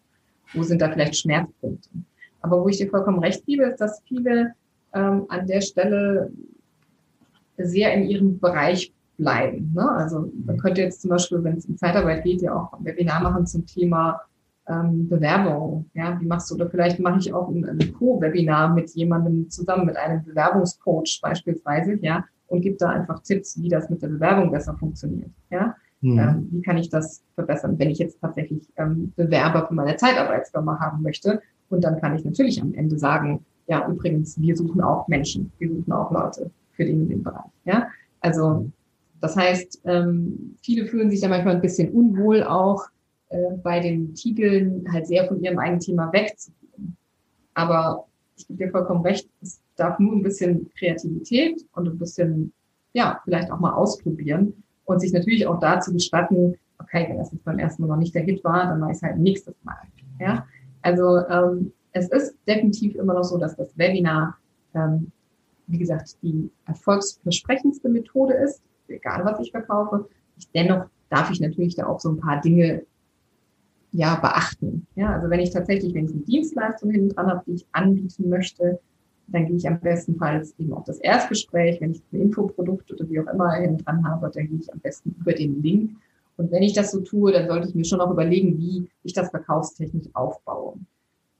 wo 0.53 0.63
sind 0.63 0.81
da 0.81 0.91
vielleicht 0.91 1.15
Schmerzpunkte? 1.15 1.89
Aber 2.43 2.61
wo 2.61 2.67
ich 2.67 2.77
dir 2.77 2.89
vollkommen 2.89 3.19
recht 3.19 3.45
gebe, 3.45 3.63
ist, 3.63 3.81
dass 3.81 4.01
viele 4.05 4.53
ähm, 4.93 5.25
an 5.29 5.47
der 5.47 5.61
Stelle 5.61 6.31
sehr 7.57 7.93
in 7.93 8.03
ihrem 8.03 8.39
Bereich 8.39 8.93
bleiben. 9.17 9.71
Ne? 9.73 9.89
Also 9.89 10.31
man 10.45 10.57
könnte 10.57 10.81
jetzt 10.81 11.01
zum 11.01 11.09
Beispiel, 11.09 11.43
wenn 11.43 11.57
es 11.57 11.65
um 11.65 11.77
Zeitarbeit 11.77 12.23
geht, 12.23 12.41
ja 12.41 12.55
auch 12.55 12.73
ein 12.73 12.85
Webinar 12.85 13.21
machen 13.21 13.45
zum 13.45 13.65
Thema 13.65 14.21
ähm, 14.67 15.07
Bewerbung. 15.07 15.89
Ja, 15.93 16.19
wie 16.19 16.25
machst 16.25 16.49
du? 16.49 16.55
Oder 16.55 16.69
vielleicht 16.69 16.99
mache 16.99 17.19
ich 17.19 17.33
auch 17.33 17.49
ein, 17.49 17.65
ein 17.65 17.93
Co-Webinar 17.93 18.73
mit 18.73 18.89
jemandem 18.91 19.49
zusammen, 19.49 19.85
mit 19.85 19.97
einem 19.97 20.23
Bewerbungscoach 20.23 21.19
beispielsweise, 21.21 21.97
ja, 22.01 22.25
und 22.47 22.61
gebe 22.61 22.77
da 22.77 22.89
einfach 22.89 23.21
Tipps, 23.23 23.59
wie 23.61 23.69
das 23.69 23.89
mit 23.89 24.01
der 24.01 24.09
Bewerbung 24.09 24.51
besser 24.51 24.75
funktioniert. 24.77 25.31
Ja, 25.49 25.75
mhm. 26.01 26.19
ähm, 26.19 26.47
wie 26.51 26.61
kann 26.61 26.77
ich 26.77 26.89
das 26.89 27.23
verbessern, 27.35 27.77
wenn 27.77 27.89
ich 27.89 27.99
jetzt 27.99 28.19
tatsächlich 28.21 28.67
ähm, 28.77 29.13
Bewerber 29.15 29.67
für 29.67 29.73
meine 29.73 29.95
Zeitarbeitsfirma 29.95 30.79
haben 30.79 31.01
möchte? 31.01 31.41
Und 31.73 31.83
dann 31.83 31.99
kann 31.99 32.15
ich 32.15 32.23
natürlich 32.23 32.61
am 32.61 32.73
Ende 32.73 32.97
sagen, 32.97 33.43
ja, 33.67 33.87
übrigens, 33.87 34.39
wir 34.39 34.55
suchen 34.55 34.81
auch 34.81 35.07
Menschen, 35.07 35.51
wir 35.57 35.69
suchen 35.69 35.91
auch 35.91 36.11
Leute 36.11 36.51
für 36.73 36.85
den, 36.85 37.07
den 37.07 37.23
Bereich. 37.23 37.49
Ja, 37.65 37.87
also 38.19 38.69
das 39.21 39.35
heißt, 39.35 39.81
ähm, 39.85 40.55
viele 40.61 40.85
fühlen 40.85 41.09
sich 41.09 41.21
da 41.21 41.29
manchmal 41.29 41.55
ein 41.55 41.61
bisschen 41.61 41.91
unwohl 41.91 42.43
auch 42.43 42.83
äh, 43.29 43.37
bei 43.63 43.79
den 43.79 44.13
Titeln 44.13 44.85
halt 44.91 45.07
sehr 45.07 45.27
von 45.27 45.41
ihrem 45.41 45.59
eigenen 45.59 45.79
Thema 45.79 46.11
wegzugehen. 46.11 46.97
Aber 47.53 48.05
ich 48.35 48.47
gebe 48.47 48.65
dir 48.65 48.71
vollkommen 48.71 49.01
recht, 49.01 49.29
es 49.41 49.61
darf 49.75 49.97
nur 49.99 50.13
ein 50.13 50.23
bisschen 50.23 50.69
Kreativität 50.77 51.65
und 51.73 51.87
ein 51.87 51.97
bisschen, 51.97 52.51
ja, 52.93 53.19
vielleicht 53.23 53.49
auch 53.49 53.59
mal 53.59 53.73
ausprobieren 53.73 54.61
und 54.85 54.99
sich 54.99 55.13
natürlich 55.13 55.47
auch 55.47 55.59
dazu 55.59 55.93
gestatten, 55.93 56.55
okay, 56.79 57.05
wenn 57.07 57.17
das 57.17 57.31
jetzt 57.31 57.45
beim 57.45 57.59
ersten 57.59 57.83
Mal 57.83 57.89
noch 57.89 57.97
nicht 57.97 58.13
der 58.13 58.23
Hit 58.23 58.43
war, 58.43 58.65
dann 58.65 58.79
mache 58.79 58.91
ich 58.91 58.97
es 58.97 59.03
halt 59.03 59.17
nächstes 59.17 59.55
Mal. 59.63 59.77
Ja, 60.19 60.45
also 60.83 61.17
ähm, 61.27 61.73
es 61.91 62.09
ist 62.09 62.35
definitiv 62.47 62.95
immer 62.95 63.13
noch 63.13 63.23
so, 63.23 63.37
dass 63.37 63.55
das 63.55 63.77
Webinar, 63.77 64.37
ähm, 64.75 65.11
wie 65.67 65.77
gesagt, 65.79 66.17
die 66.21 66.51
erfolgsversprechendste 66.65 67.89
Methode 67.89 68.33
ist 68.33 68.61
egal 68.87 69.25
was 69.25 69.39
ich 69.39 69.51
verkaufe. 69.51 70.07
Ich, 70.37 70.49
dennoch 70.51 70.85
darf 71.09 71.31
ich 71.31 71.39
natürlich 71.39 71.75
da 71.75 71.87
auch 71.87 71.99
so 71.99 72.09
ein 72.09 72.17
paar 72.17 72.41
Dinge 72.41 72.83
ja 73.91 74.15
beachten. 74.15 74.87
Ja, 74.95 75.13
also 75.13 75.29
wenn 75.29 75.39
ich 75.39 75.51
tatsächlich, 75.51 75.93
wenn 75.93 76.05
ich 76.05 76.11
eine 76.11 76.21
Dienstleistung 76.21 76.91
hinten 76.91 77.09
dran 77.09 77.27
habe, 77.27 77.43
die 77.45 77.53
ich 77.53 77.67
anbieten 77.71 78.29
möchte, 78.29 78.79
dann 79.27 79.45
gehe 79.45 79.55
ich 79.55 79.67
am 79.67 79.79
bestenfalls 79.79 80.53
eben 80.57 80.73
auf 80.73 80.83
das 80.83 80.99
Erstgespräch. 80.99 81.79
Wenn 81.79 81.91
ich 81.91 82.01
ein 82.11 82.21
Infoprodukt 82.21 82.91
oder 82.91 83.07
wie 83.09 83.19
auch 83.19 83.27
immer 83.27 83.51
hinten 83.53 83.83
dran 83.83 84.07
habe, 84.07 84.31
dann 84.33 84.47
gehe 84.47 84.59
ich 84.59 84.73
am 84.73 84.79
besten 84.79 85.15
über 85.19 85.33
den 85.33 85.61
Link. 85.61 85.91
Und 86.37 86.51
wenn 86.51 86.63
ich 86.63 86.73
das 86.73 86.91
so 86.91 87.01
tue, 87.01 87.31
dann 87.31 87.47
sollte 87.47 87.67
ich 87.67 87.75
mir 87.75 87.85
schon 87.85 88.01
auch 88.01 88.11
überlegen, 88.11 88.57
wie 88.57 88.89
ich 89.03 89.13
das 89.13 89.29
verkaufstechnisch 89.29 90.07
aufbaue. 90.13 90.75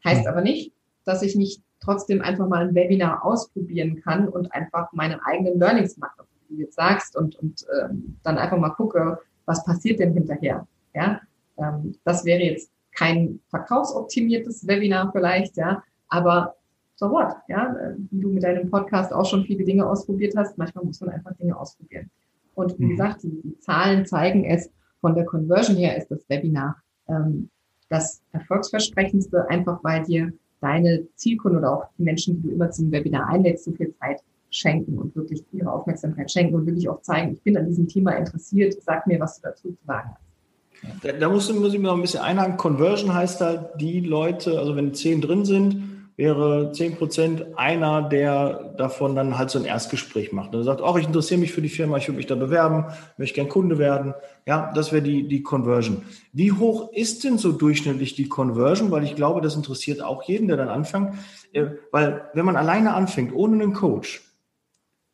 Heißt 0.05 0.27
aber 0.27 0.41
nicht, 0.41 0.73
dass 1.05 1.21
ich 1.21 1.35
nicht 1.35 1.61
trotzdem 1.79 2.21
einfach 2.21 2.47
mal 2.47 2.67
ein 2.67 2.75
Webinar 2.75 3.25
ausprobieren 3.25 4.01
kann 4.01 4.27
und 4.27 4.53
einfach 4.53 4.91
meine 4.93 5.25
eigenen 5.25 5.59
Learnings 5.59 5.97
mache 5.97 6.23
du 6.53 6.61
jetzt 6.61 6.75
sagst 6.75 7.15
und, 7.15 7.35
und 7.37 7.65
ähm, 7.81 8.17
dann 8.23 8.37
einfach 8.37 8.57
mal 8.57 8.69
gucke, 8.69 9.19
was 9.45 9.63
passiert 9.65 9.99
denn 9.99 10.13
hinterher. 10.13 10.67
Ja, 10.93 11.21
ähm, 11.57 11.95
das 12.03 12.25
wäre 12.25 12.41
jetzt 12.41 12.71
kein 12.95 13.39
verkaufsoptimiertes 13.49 14.67
Webinar 14.67 15.11
vielleicht, 15.11 15.57
ja, 15.57 15.83
aber 16.07 16.55
so 16.95 17.09
what, 17.09 17.33
ja, 17.47 17.75
wie 18.11 18.21
du 18.21 18.29
mit 18.29 18.43
deinem 18.43 18.69
Podcast 18.69 19.11
auch 19.11 19.25
schon 19.25 19.43
viele 19.45 19.65
Dinge 19.65 19.87
ausprobiert 19.87 20.35
hast, 20.37 20.57
manchmal 20.57 20.85
muss 20.85 21.01
man 21.01 21.09
einfach 21.09 21.33
Dinge 21.33 21.57
ausprobieren. 21.57 22.09
Und 22.53 22.77
wie 22.77 22.85
mhm. 22.85 22.89
gesagt, 22.91 23.23
die, 23.23 23.41
die, 23.41 23.59
Zahlen 23.59 24.05
zeigen 24.05 24.45
es, 24.45 24.69
von 25.03 25.15
der 25.15 25.25
Conversion 25.25 25.75
her 25.75 25.97
ist 25.97 26.09
das 26.09 26.23
Webinar 26.29 26.77
ähm, 27.09 27.49
das 27.89 28.21
erfolgsversprechendste, 28.31 29.49
einfach 29.49 29.83
weil 29.83 30.01
dir 30.03 30.31
deine 30.61 31.05
Zielkunden 31.15 31.59
oder 31.59 31.73
auch 31.73 31.85
die 31.97 32.03
Menschen, 32.03 32.37
die 32.37 32.47
du 32.47 32.53
immer 32.53 32.71
zum 32.71 32.89
Webinar 32.89 33.27
einlädst, 33.27 33.65
so 33.65 33.73
viel 33.73 33.93
Zeit 33.99 34.21
schenken 34.49 34.97
und 34.97 35.13
wirklich 35.13 35.43
ihre 35.51 35.69
Aufmerksamkeit 35.73 36.31
schenken 36.31 36.55
und 36.55 36.65
wirklich 36.65 36.87
auch 36.87 37.01
zeigen, 37.01 37.33
ich 37.33 37.41
bin 37.41 37.57
an 37.57 37.67
diesem 37.67 37.89
Thema 37.89 38.11
interessiert, 38.13 38.81
sag 38.81 39.05
mir, 39.05 39.19
was 39.19 39.41
du 39.41 39.49
dazu 39.49 39.71
zu 39.71 39.85
sagen 39.85 40.09
hast. 40.11 41.03
Da, 41.03 41.11
da 41.11 41.29
muss, 41.29 41.51
muss 41.53 41.73
ich 41.73 41.79
mir 41.79 41.87
noch 41.87 41.95
ein 41.95 42.01
bisschen 42.01 42.21
einhaken. 42.21 42.55
Conversion 42.55 43.13
heißt 43.13 43.41
da, 43.41 43.55
die 43.77 43.99
Leute, 43.99 44.57
also 44.57 44.75
wenn 44.77 44.93
zehn 44.93 45.19
drin 45.19 45.43
sind, 45.43 45.92
wäre 46.15 46.71
zehn 46.73 46.95
Prozent 46.95 47.57
einer, 47.57 48.03
der 48.03 48.73
davon 48.77 49.15
dann 49.15 49.37
halt 49.37 49.49
so 49.49 49.59
ein 49.59 49.65
Erstgespräch 49.65 50.31
macht. 50.31 50.53
Und 50.53 50.63
sagt, 50.63 50.81
oh, 50.81 50.95
ich 50.97 51.07
interessiere 51.07 51.39
mich 51.39 51.51
für 51.51 51.61
die 51.61 51.69
Firma, 51.69 51.97
ich 51.97 52.07
würde 52.07 52.17
mich 52.17 52.27
da 52.27 52.35
bewerben, 52.35 52.85
möchte 53.17 53.35
gern 53.35 53.49
Kunde 53.49 53.79
werden. 53.79 54.13
Ja, 54.45 54.71
das 54.73 54.91
wäre 54.91 55.01
die, 55.01 55.27
die 55.27 55.41
Conversion. 55.41 56.03
Wie 56.31 56.51
hoch 56.51 56.91
ist 56.93 57.23
denn 57.23 57.37
so 57.37 57.51
durchschnittlich 57.51 58.15
die 58.15 58.29
Conversion? 58.29 58.91
Weil 58.91 59.03
ich 59.03 59.15
glaube, 59.15 59.41
das 59.41 59.55
interessiert 59.55 60.03
auch 60.03 60.23
jeden, 60.23 60.47
der 60.47 60.57
dann 60.57 60.69
anfängt. 60.69 61.15
Äh, 61.51 61.65
weil 61.91 62.29
wenn 62.33 62.45
man 62.45 62.57
alleine 62.57 62.93
anfängt, 62.93 63.33
ohne 63.33 63.61
einen 63.61 63.73
Coach, 63.73 64.21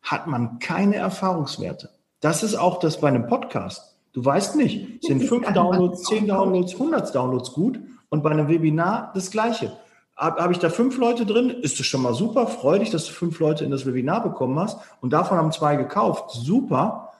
hat 0.02 0.26
man 0.26 0.58
keine 0.58 0.96
Erfahrungswerte. 0.96 1.90
Das 2.20 2.42
ist 2.42 2.54
auch 2.54 2.78
das 2.78 3.00
bei 3.00 3.08
einem 3.08 3.26
Podcast. 3.26 3.96
Du 4.12 4.24
weißt 4.24 4.56
nicht, 4.56 5.04
sind 5.04 5.22
fünf 5.22 5.50
Downloads, 5.52 6.02
zehn 6.02 6.26
Downloads, 6.26 6.74
100 6.74 7.14
Downloads 7.14 7.52
gut 7.52 7.80
und 8.08 8.22
bei 8.22 8.30
einem 8.30 8.48
Webinar 8.48 9.12
das 9.14 9.30
Gleiche. 9.30 9.72
Habe 10.20 10.42
hab 10.42 10.50
ich 10.50 10.58
da 10.58 10.68
fünf 10.68 10.98
Leute 10.98 11.24
drin, 11.24 11.48
ist 11.48 11.80
das 11.80 11.86
schon 11.86 12.02
mal 12.02 12.12
super. 12.12 12.46
Freu 12.46 12.78
dich, 12.78 12.90
dass 12.90 13.06
du 13.06 13.12
fünf 13.12 13.40
Leute 13.40 13.64
in 13.64 13.70
das 13.70 13.86
Webinar 13.86 14.22
bekommen 14.22 14.58
hast 14.60 14.78
und 15.00 15.14
davon 15.14 15.38
haben 15.38 15.50
zwei 15.50 15.76
gekauft. 15.76 16.32
Super. 16.32 17.14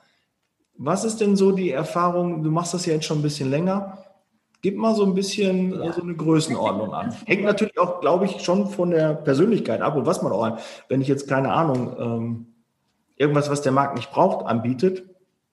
Was 0.77 1.03
ist 1.03 1.19
denn 1.19 1.35
so 1.35 1.51
die 1.51 1.71
Erfahrung? 1.71 2.43
Du 2.43 2.51
machst 2.51 2.75
das 2.75 2.85
ja 2.85 2.93
jetzt 2.93 3.05
schon 3.05 3.17
ein 3.17 3.23
bisschen 3.23 3.49
länger. 3.49 3.97
Gib 4.61 4.77
mal 4.77 4.93
so 4.93 5.03
ein 5.03 5.15
bisschen 5.15 5.83
ja. 5.83 5.91
so 5.91 6.03
eine 6.03 6.13
Größenordnung 6.13 6.93
an. 6.93 7.11
Hängt 7.25 7.43
natürlich 7.43 7.79
auch, 7.79 8.01
glaube 8.01 8.25
ich, 8.25 8.41
schon 8.41 8.69
von 8.69 8.91
der 8.91 9.15
Persönlichkeit 9.15 9.81
ab 9.81 9.95
und 9.95 10.05
was 10.05 10.21
man 10.21 10.31
auch, 10.31 10.59
wenn 10.87 11.01
ich 11.01 11.07
jetzt 11.07 11.27
keine 11.27 11.53
Ahnung, 11.53 11.95
ähm, 11.99 12.45
irgendwas, 13.15 13.49
was 13.49 13.63
der 13.63 13.71
Markt 13.71 13.95
nicht 13.95 14.11
braucht, 14.11 14.45
anbietet, 14.45 15.05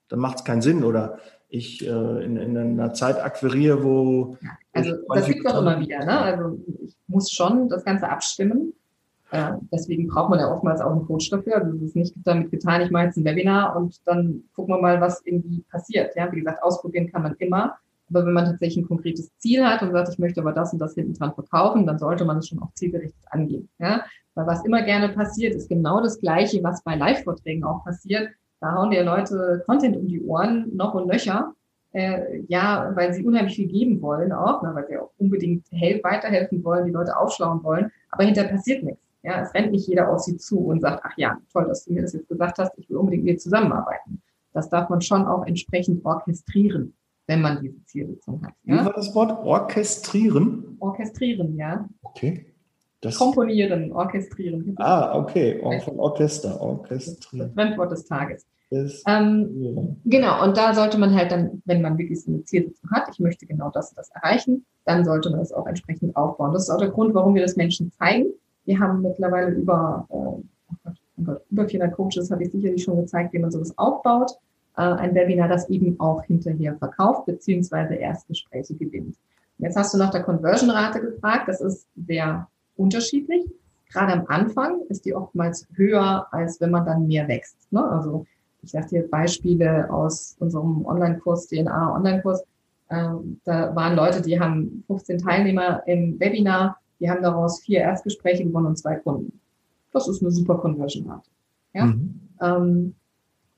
dann 0.07 0.19
macht 0.19 0.37
es 0.37 0.43
keinen 0.43 0.61
Sinn. 0.61 0.83
Oder 0.83 1.17
ich 1.49 1.85
äh, 1.85 2.23
in, 2.23 2.37
in, 2.37 2.57
einer 2.57 2.93
Zeit 2.93 3.19
akquiriere, 3.21 3.83
wo. 3.83 4.37
Also 4.71 4.95
das 5.13 5.25
gibt 5.25 5.45
es 5.45 5.51
auch 5.51 5.61
immer 5.61 5.79
wieder. 5.79 6.05
Ne? 6.05 6.17
Also 6.17 6.59
ich 6.83 6.95
muss 7.07 7.31
schon 7.31 7.69
das 7.69 7.83
Ganze 7.83 8.07
abstimmen. 8.07 8.73
Äh, 9.31 9.53
deswegen 9.71 10.07
braucht 10.07 10.29
man 10.29 10.39
ja 10.39 10.51
oftmals 10.51 10.79
auch 10.79 10.91
einen 10.91 11.05
Coach 11.05 11.29
dafür. 11.29 11.57
Also 11.57 11.75
es 11.77 11.81
ist 11.81 11.95
nicht 11.95 12.13
damit 12.23 12.51
getan, 12.51 12.81
ich 12.81 12.91
mache 12.91 13.05
jetzt 13.05 13.17
ein 13.17 13.25
Webinar 13.25 13.75
und 13.75 13.99
dann 14.05 14.43
gucken 14.55 14.75
wir 14.75 14.81
mal, 14.81 15.01
was 15.01 15.21
irgendwie 15.25 15.63
passiert. 15.71 16.15
Ja, 16.15 16.31
wie 16.31 16.39
gesagt, 16.39 16.63
ausprobieren 16.63 17.11
kann 17.11 17.23
man 17.23 17.35
immer. 17.39 17.77
Aber 18.09 18.25
wenn 18.25 18.33
man 18.33 18.45
tatsächlich 18.45 18.77
ein 18.83 18.87
konkretes 18.87 19.35
Ziel 19.37 19.63
hat 19.63 19.81
und 19.83 19.91
sagt, 19.91 20.09
ich 20.09 20.19
möchte 20.19 20.41
aber 20.41 20.51
das 20.51 20.73
und 20.73 20.79
das 20.79 20.95
hinten 20.95 21.13
dran 21.13 21.33
verkaufen, 21.33 21.85
dann 21.85 21.99
sollte 21.99 22.25
man 22.25 22.37
es 22.37 22.47
schon 22.47 22.59
auch 22.59 22.73
zielgerichtet 22.73 23.23
angehen. 23.29 23.69
Ja? 23.79 24.03
Weil 24.33 24.47
was 24.47 24.65
immer 24.65 24.81
gerne 24.83 25.09
passiert, 25.09 25.55
ist 25.55 25.69
genau 25.69 26.01
das 26.01 26.19
Gleiche, 26.19 26.63
was 26.63 26.83
bei 26.83 26.95
Live-Vorträgen 26.95 27.63
auch 27.63 27.83
passiert. 27.83 28.29
Da 28.59 28.75
hauen 28.75 28.91
dir 28.91 29.03
Leute 29.03 29.63
Content 29.65 29.95
um 29.95 30.07
die 30.07 30.21
Ohren, 30.21 30.75
noch 30.75 30.93
und 30.93 31.07
nöcher. 31.07 31.53
Äh, 31.91 32.41
ja, 32.47 32.91
weil 32.93 33.13
sie 33.13 33.25
unheimlich 33.25 33.55
viel 33.55 33.67
geben 33.67 34.01
wollen 34.01 34.31
auch, 34.31 34.61
ne, 34.61 34.71
weil 34.75 34.85
sie 34.87 34.97
auch 34.97 35.09
unbedingt 35.17 35.65
help, 35.71 36.03
weiterhelfen 36.03 36.63
wollen, 36.63 36.85
die 36.85 36.91
Leute 36.91 37.17
aufschlauen 37.17 37.63
wollen. 37.63 37.91
Aber 38.11 38.23
hinterher 38.23 38.51
passiert 38.51 38.83
nichts. 38.83 39.01
Ja, 39.23 39.41
es 39.41 39.53
rennt 39.53 39.71
nicht 39.71 39.87
jeder 39.87 40.11
auf 40.11 40.19
sie 40.19 40.37
zu 40.37 40.59
und 40.59 40.81
sagt, 40.81 41.01
ach 41.03 41.17
ja, 41.17 41.37
toll, 41.51 41.65
dass 41.67 41.85
du 41.85 41.93
mir 41.93 42.03
das 42.03 42.13
jetzt 42.13 42.29
gesagt 42.29 42.59
hast, 42.59 42.77
ich 42.77 42.89
will 42.89 42.97
unbedingt 42.97 43.23
mit 43.23 43.35
dir 43.35 43.39
zusammenarbeiten. 43.39 44.21
Das 44.53 44.69
darf 44.69 44.89
man 44.89 45.01
schon 45.01 45.25
auch 45.25 45.45
entsprechend 45.45 46.05
orchestrieren 46.05 46.93
wenn 47.29 47.41
man 47.41 47.61
diese 47.61 47.85
Zielsetzung 47.85 48.43
hat. 48.43 48.55
Ja? 48.63 48.81
Wie 48.81 48.85
war 48.85 48.93
das 48.93 49.13
Wort? 49.13 49.31
Orchestrieren? 49.45 50.75
Orchestrieren, 50.79 51.55
ja. 51.55 51.87
Okay. 52.01 52.47
Das 53.01 53.17
Komponieren, 53.17 53.91
orchestrieren. 53.93 54.75
Ah, 54.77 55.17
okay. 55.17 55.59
Or 55.61 55.79
von 55.79 55.99
Orchester, 55.99 56.59
orchestrieren. 56.59 57.47
Das 57.47 57.53
Fremdwort 57.53 57.91
des 57.91 58.05
Tages. 58.05 58.45
Ähm, 59.07 59.97
genau, 60.05 60.43
und 60.43 60.55
da 60.55 60.75
sollte 60.75 60.99
man 60.99 61.15
halt 61.15 61.31
dann, 61.31 61.61
wenn 61.65 61.81
man 61.81 61.97
wirklich 61.97 62.21
so 62.21 62.31
eine 62.31 62.43
Zielsetzung 62.43 62.91
hat, 62.91 63.09
ich 63.11 63.19
möchte 63.19 63.47
genau 63.47 63.71
das 63.71 63.89
und 63.89 63.97
das 63.97 64.09
erreichen, 64.11 64.63
dann 64.85 65.05
sollte 65.05 65.31
man 65.31 65.39
das 65.39 65.51
auch 65.51 65.65
entsprechend 65.65 66.15
aufbauen. 66.15 66.53
Das 66.53 66.63
ist 66.63 66.69
auch 66.69 66.77
der 66.77 66.89
Grund, 66.89 67.15
warum 67.15 67.33
wir 67.33 67.41
das 67.41 67.55
Menschen 67.55 67.91
zeigen. 67.93 68.27
Wir 68.65 68.79
haben 68.79 69.01
mittlerweile 69.01 69.51
über, 69.51 70.05
äh, 70.09 70.13
oh 70.13 70.43
Gott, 70.83 70.93
oh 71.17 71.23
Gott, 71.23 71.41
über 71.49 71.67
400 71.67 71.95
Coaches, 71.95 72.29
habe 72.29 72.43
ich 72.43 72.51
sicherlich 72.51 72.83
schon 72.83 72.97
gezeigt, 72.97 73.33
wie 73.33 73.39
man 73.39 73.49
sowas 73.51 73.75
aufbaut. 73.77 74.33
äh, 74.77 74.81
ein 74.81 75.15
Webinar, 75.15 75.47
das 75.47 75.67
eben 75.69 75.99
auch 75.99 76.21
hinterher 76.23 76.75
verkauft 76.77 77.25
beziehungsweise 77.25 77.95
Erstgespräche 77.95 78.75
gewinnt. 78.75 79.15
Jetzt 79.57 79.75
hast 79.75 79.93
du 79.93 79.97
nach 79.97 80.11
der 80.11 80.23
Conversion-Rate 80.23 81.01
gefragt. 81.01 81.47
Das 81.47 81.59
ist 81.59 81.87
sehr 82.07 82.47
unterschiedlich. 82.79 83.45
Gerade 83.91 84.13
am 84.13 84.25
Anfang 84.27 84.81
ist 84.89 85.05
die 85.05 85.15
oftmals 85.15 85.67
höher, 85.73 86.27
als 86.31 86.61
wenn 86.61 86.71
man 86.71 86.85
dann 86.85 87.07
mehr 87.07 87.27
wächst. 87.27 87.71
Ne? 87.71 87.83
Also 87.83 88.25
ich 88.61 88.71
sage 88.71 88.87
dir 88.87 89.09
Beispiele 89.09 89.91
aus 89.91 90.35
unserem 90.39 90.85
Online-Kurs, 90.85 91.47
DNA-Online-Kurs. 91.47 92.43
Ähm, 92.91 93.39
da 93.45 93.75
waren 93.75 93.95
Leute, 93.95 94.21
die 94.21 94.39
haben 94.39 94.83
15 94.87 95.19
Teilnehmer 95.19 95.83
im 95.87 96.19
Webinar, 96.19 96.77
die 96.99 97.09
haben 97.09 97.21
daraus 97.21 97.61
vier 97.61 97.79
Erstgespräche 97.81 98.43
gewonnen 98.43 98.67
und 98.67 98.77
zwei 98.77 98.95
Kunden. 98.95 99.39
Das 99.91 100.07
ist 100.07 100.21
eine 100.21 100.31
super 100.31 100.57
Conversion-Rate. 100.57 101.29
Ja? 101.73 101.85
Mhm. 101.85 102.19
Ähm, 102.41 102.95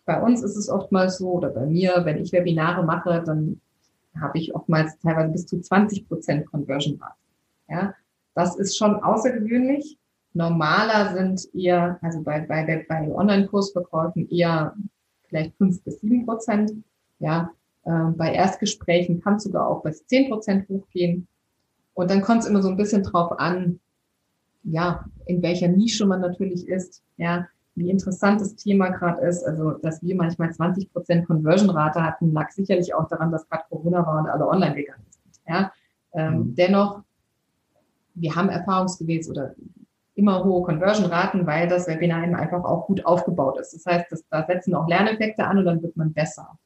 bei 0.06 0.22
uns 0.22 0.44
ist 0.44 0.56
es 0.56 0.70
oftmals 0.70 1.18
so, 1.18 1.32
oder 1.32 1.50
bei 1.50 1.66
mir, 1.66 2.01
wenn 2.04 2.18
ich 2.18 2.32
Webinare 2.32 2.84
mache, 2.84 3.24
dann 3.25 3.60
habe 4.20 4.38
ich 4.38 4.54
oftmals 4.54 4.98
teilweise 5.00 5.32
bis 5.32 5.46
zu 5.46 5.62
20 5.62 6.08
Prozent 6.08 6.46
Conversion 6.48 7.00
Rate. 7.01 7.16
Ja, 7.70 7.94
das 8.34 8.56
ist 8.58 8.78
schon 8.78 8.96
außergewöhnlich. 8.96 9.98
Normaler 10.34 11.14
sind 11.14 11.54
eher, 11.54 12.00
also 12.02 12.22
bei, 12.22 12.40
bei, 12.42 12.86
bei 12.88 13.12
Online-Kursverkäufen 13.12 14.30
eher 14.30 14.76
vielleicht 15.28 15.56
fünf 15.58 15.82
bis 15.84 16.00
sieben 16.00 16.26
Prozent. 16.26 16.72
Ja, 17.20 17.52
äh, 17.84 18.06
bei 18.16 18.34
Erstgesprächen 18.34 19.22
kann 19.22 19.36
es 19.36 19.44
sogar 19.44 19.68
auch 19.68 19.84
bis 19.84 20.06
zehn 20.08 20.30
Prozent 20.30 20.68
hochgehen. 20.70 21.28
Und 21.94 22.10
dann 22.10 22.22
kommt 22.22 22.44
es 22.44 22.48
immer 22.48 22.62
so 22.62 22.70
ein 22.70 22.78
bisschen 22.78 23.04
drauf 23.04 23.38
an, 23.40 23.80
ja, 24.64 25.06
in 25.26 25.42
welcher 25.42 25.68
Nische 25.68 26.06
man 26.06 26.22
natürlich 26.22 26.68
ist. 26.68 27.04
Ja, 27.18 27.48
wie 27.76 27.90
interessant 27.90 28.42
das 28.42 28.56
Thema 28.56 28.90
gerade 28.90 29.22
ist. 29.26 29.44
Also, 29.44 29.72
dass 29.72 30.02
wir 30.02 30.16
manchmal 30.16 30.54
20 30.54 30.92
Prozent 30.92 31.28
Conversion-Rate 31.28 32.04
hatten, 32.04 32.34
lag 32.34 32.50
sicherlich 32.52 32.94
auch 32.94 33.08
daran, 33.08 33.32
dass 33.32 33.48
gerade 33.50 33.64
Corona 33.70 34.06
war 34.06 34.20
und 34.20 34.30
alle 34.30 34.48
online 34.48 34.76
gegangen 34.76 35.06
sind. 35.10 35.42
Ja? 35.48 35.72
Ähm, 36.14 36.34
mhm. 36.34 36.56
Dennoch, 36.56 37.04
wir 38.15 38.36
haben 38.36 38.50
erfahrungsgemäß 38.50 39.30
oder 39.30 39.56
immer 40.15 40.44
hohe 40.44 40.63
Conversion-Raten, 40.63 41.48
weil 41.48 41.68
das 41.68 41.88
Webinar 41.88 42.24
eben 42.24 42.36
einfach 42.36 42.63
auch 42.63 42.86
gut 42.88 43.06
aufgebaut 43.06 43.60
ist. 43.60 43.74
Das 43.74 43.86
heißt, 43.86 44.12
dass, 44.12 44.27
da 44.30 44.46
setzen 44.46 44.75
auch 44.75 44.88
Lerneffekte 44.88 45.46
an 45.46 45.58
und 45.58 45.65
dann 45.65 45.82
wird 45.82 45.96
man 45.98 46.13
besser. 46.13 46.58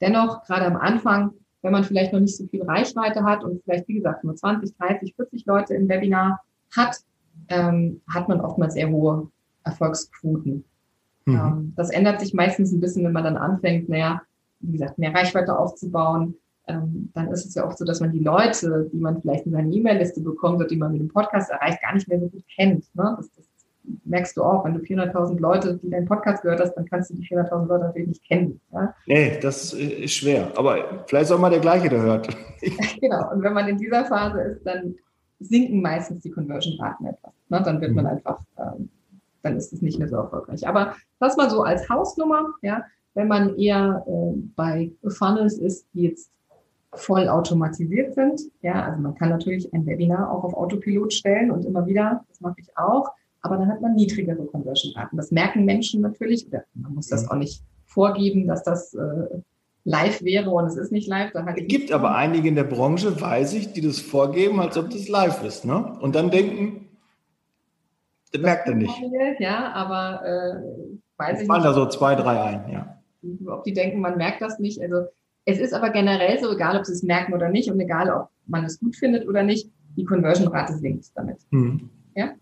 Dennoch, 0.00 0.42
gerade 0.44 0.66
am 0.66 0.76
Anfang, 0.76 1.32
wenn 1.62 1.72
man 1.72 1.84
vielleicht 1.84 2.12
noch 2.12 2.20
nicht 2.20 2.36
so 2.36 2.46
viel 2.46 2.62
Reichweite 2.62 3.24
hat 3.24 3.44
und 3.44 3.62
vielleicht, 3.64 3.88
wie 3.88 3.94
gesagt, 3.94 4.24
nur 4.24 4.34
20, 4.34 4.76
30, 4.76 5.14
40 5.14 5.46
Leute 5.46 5.74
im 5.74 5.88
Webinar 5.88 6.40
hat, 6.74 6.96
ähm, 7.48 8.00
hat 8.12 8.28
man 8.28 8.40
oftmals 8.40 8.74
sehr 8.74 8.88
hohe 8.88 9.28
Erfolgsquoten. 9.64 10.64
Mhm. 11.26 11.34
Ähm, 11.34 11.72
das 11.76 11.90
ändert 11.90 12.20
sich 12.20 12.34
meistens 12.34 12.72
ein 12.72 12.80
bisschen, 12.80 13.04
wenn 13.04 13.12
man 13.12 13.24
dann 13.24 13.36
anfängt, 13.36 13.88
naja, 13.88 14.22
wie 14.60 14.72
gesagt, 14.72 14.98
mehr 14.98 15.14
Reichweite 15.14 15.58
aufzubauen. 15.58 16.34
Ähm, 16.68 17.10
dann 17.14 17.28
ist 17.28 17.46
es 17.46 17.54
ja 17.54 17.64
oft 17.64 17.78
so, 17.78 17.84
dass 17.84 18.00
man 18.00 18.12
die 18.12 18.20
Leute, 18.20 18.88
die 18.92 18.98
man 18.98 19.20
vielleicht 19.20 19.46
in 19.46 19.52
seine 19.52 19.72
E-Mail-Liste 19.72 20.20
bekommt 20.20 20.56
oder 20.56 20.66
die 20.66 20.76
man 20.76 20.92
mit 20.92 21.00
dem 21.00 21.08
Podcast 21.08 21.50
erreicht, 21.50 21.80
gar 21.80 21.94
nicht 21.94 22.08
mehr 22.08 22.18
so 22.18 22.28
gut 22.28 22.44
kennt. 22.54 22.84
Ne? 22.94 23.14
Das, 23.16 23.30
das 23.36 23.46
merkst 24.04 24.36
du 24.36 24.42
auch, 24.42 24.64
wenn 24.64 24.74
du 24.74 24.80
400.000 24.80 25.38
Leute, 25.38 25.78
die 25.82 25.90
deinen 25.90 26.06
Podcast 26.06 26.42
gehört 26.42 26.60
hast, 26.60 26.74
dann 26.74 26.86
kannst 26.86 27.10
du 27.10 27.14
die 27.14 27.22
400.000 27.22 27.66
Leute 27.66 27.84
natürlich 27.84 28.08
nicht 28.08 28.24
kennen. 28.24 28.60
Ja? 28.72 28.94
Nee, 29.06 29.38
das 29.40 29.72
ist 29.74 30.14
schwer. 30.14 30.52
Aber 30.56 31.04
vielleicht 31.06 31.30
auch 31.30 31.38
mal 31.38 31.50
der 31.50 31.60
gleiche, 31.60 31.88
der 31.88 32.02
hört. 32.02 32.28
genau. 33.00 33.32
Und 33.32 33.42
wenn 33.42 33.52
man 33.52 33.68
in 33.68 33.78
dieser 33.78 34.04
Phase 34.06 34.40
ist, 34.40 34.66
dann 34.66 34.96
sinken 35.38 35.80
meistens 35.80 36.22
die 36.22 36.30
Conversion-Raten 36.30 37.06
etwas. 37.06 37.32
Ne? 37.48 37.62
Dann 37.62 37.80
wird 37.80 37.90
mhm. 37.90 37.96
man 37.96 38.06
einfach 38.06 38.40
ähm, 38.58 38.88
dann 39.46 39.56
ist 39.56 39.72
es 39.72 39.80
nicht 39.80 39.98
mehr 39.98 40.08
so 40.08 40.16
erfolgreich. 40.16 40.66
Aber 40.66 40.94
das 41.20 41.36
mal 41.36 41.48
so 41.48 41.62
als 41.62 41.88
Hausnummer, 41.88 42.52
ja, 42.62 42.84
wenn 43.14 43.28
man 43.28 43.56
eher 43.56 44.04
äh, 44.06 44.38
bei 44.56 44.92
Funnels 45.06 45.58
ist, 45.58 45.86
die 45.94 46.02
jetzt 46.02 46.30
voll 46.96 47.28
automatisiert 47.28 48.14
sind. 48.14 48.40
Ja, 48.62 48.84
also 48.84 49.00
man 49.00 49.14
kann 49.14 49.28
natürlich 49.28 49.72
ein 49.72 49.86
Webinar 49.86 50.30
auch 50.30 50.44
auf 50.44 50.54
Autopilot 50.54 51.12
stellen 51.12 51.50
und 51.50 51.64
immer 51.64 51.86
wieder, 51.86 52.24
das 52.28 52.40
mache 52.40 52.56
ich 52.58 52.76
auch, 52.76 53.10
aber 53.40 53.56
dann 53.56 53.68
hat 53.68 53.80
man 53.80 53.94
niedrigere 53.94 54.44
Conversion-Raten. 54.44 55.16
Das 55.16 55.30
merken 55.30 55.64
Menschen 55.64 56.00
natürlich, 56.00 56.48
man 56.74 56.94
muss 56.94 57.08
das 57.08 57.24
mhm. 57.24 57.30
auch 57.30 57.36
nicht 57.36 57.62
vorgeben, 57.84 58.46
dass 58.46 58.62
das 58.62 58.94
äh, 58.94 59.40
live 59.84 60.22
wäre 60.22 60.50
und 60.50 60.66
es 60.66 60.76
ist 60.76 60.92
nicht 60.92 61.08
live. 61.08 61.32
Da 61.32 61.46
es 61.46 61.66
gibt 61.66 61.92
aber 61.92 62.14
einige 62.14 62.48
in 62.48 62.56
der 62.56 62.64
Branche, 62.64 63.18
weiß 63.20 63.54
ich, 63.54 63.72
die 63.72 63.80
das 63.80 64.00
vorgeben, 64.00 64.60
als 64.60 64.76
ob 64.76 64.90
das 64.90 65.08
live 65.08 65.42
ist. 65.44 65.64
Ne? 65.64 65.96
Und 66.00 66.14
dann 66.14 66.30
denken, 66.30 66.88
das 68.32 68.42
merkt 68.42 68.68
er 68.68 68.74
nicht. 68.74 68.94
Ja, 69.38 69.72
aber 69.72 70.26
äh, 70.26 70.54
weiß 71.16 71.42
ich 71.42 71.48
nicht. 71.48 71.64
da 71.64 71.72
so 71.72 71.86
zwei, 71.86 72.16
drei 72.16 72.42
ein, 72.42 72.70
ja. 72.70 72.98
Ob 73.46 73.64
die 73.64 73.72
denken, 73.72 74.00
man 74.00 74.16
merkt 74.18 74.42
das 74.42 74.58
nicht. 74.58 74.80
Also 74.82 75.06
es 75.46 75.58
ist 75.58 75.72
aber 75.72 75.90
generell 75.90 76.38
so, 76.40 76.52
egal 76.52 76.76
ob 76.76 76.84
sie 76.84 76.92
es 76.92 77.02
merken 77.02 77.32
oder 77.32 77.48
nicht 77.48 77.70
und 77.70 77.80
egal 77.80 78.10
ob 78.10 78.28
man 78.46 78.64
es 78.64 78.78
gut 78.78 78.96
findet 78.96 79.26
oder 79.26 79.42
nicht, 79.42 79.70
die 79.96 80.04
Conversion-Rate 80.04 80.74
sinkt 80.74 81.06
damit. 81.14 81.38
Mhm. 81.50 81.88
Ja? 82.14 82.32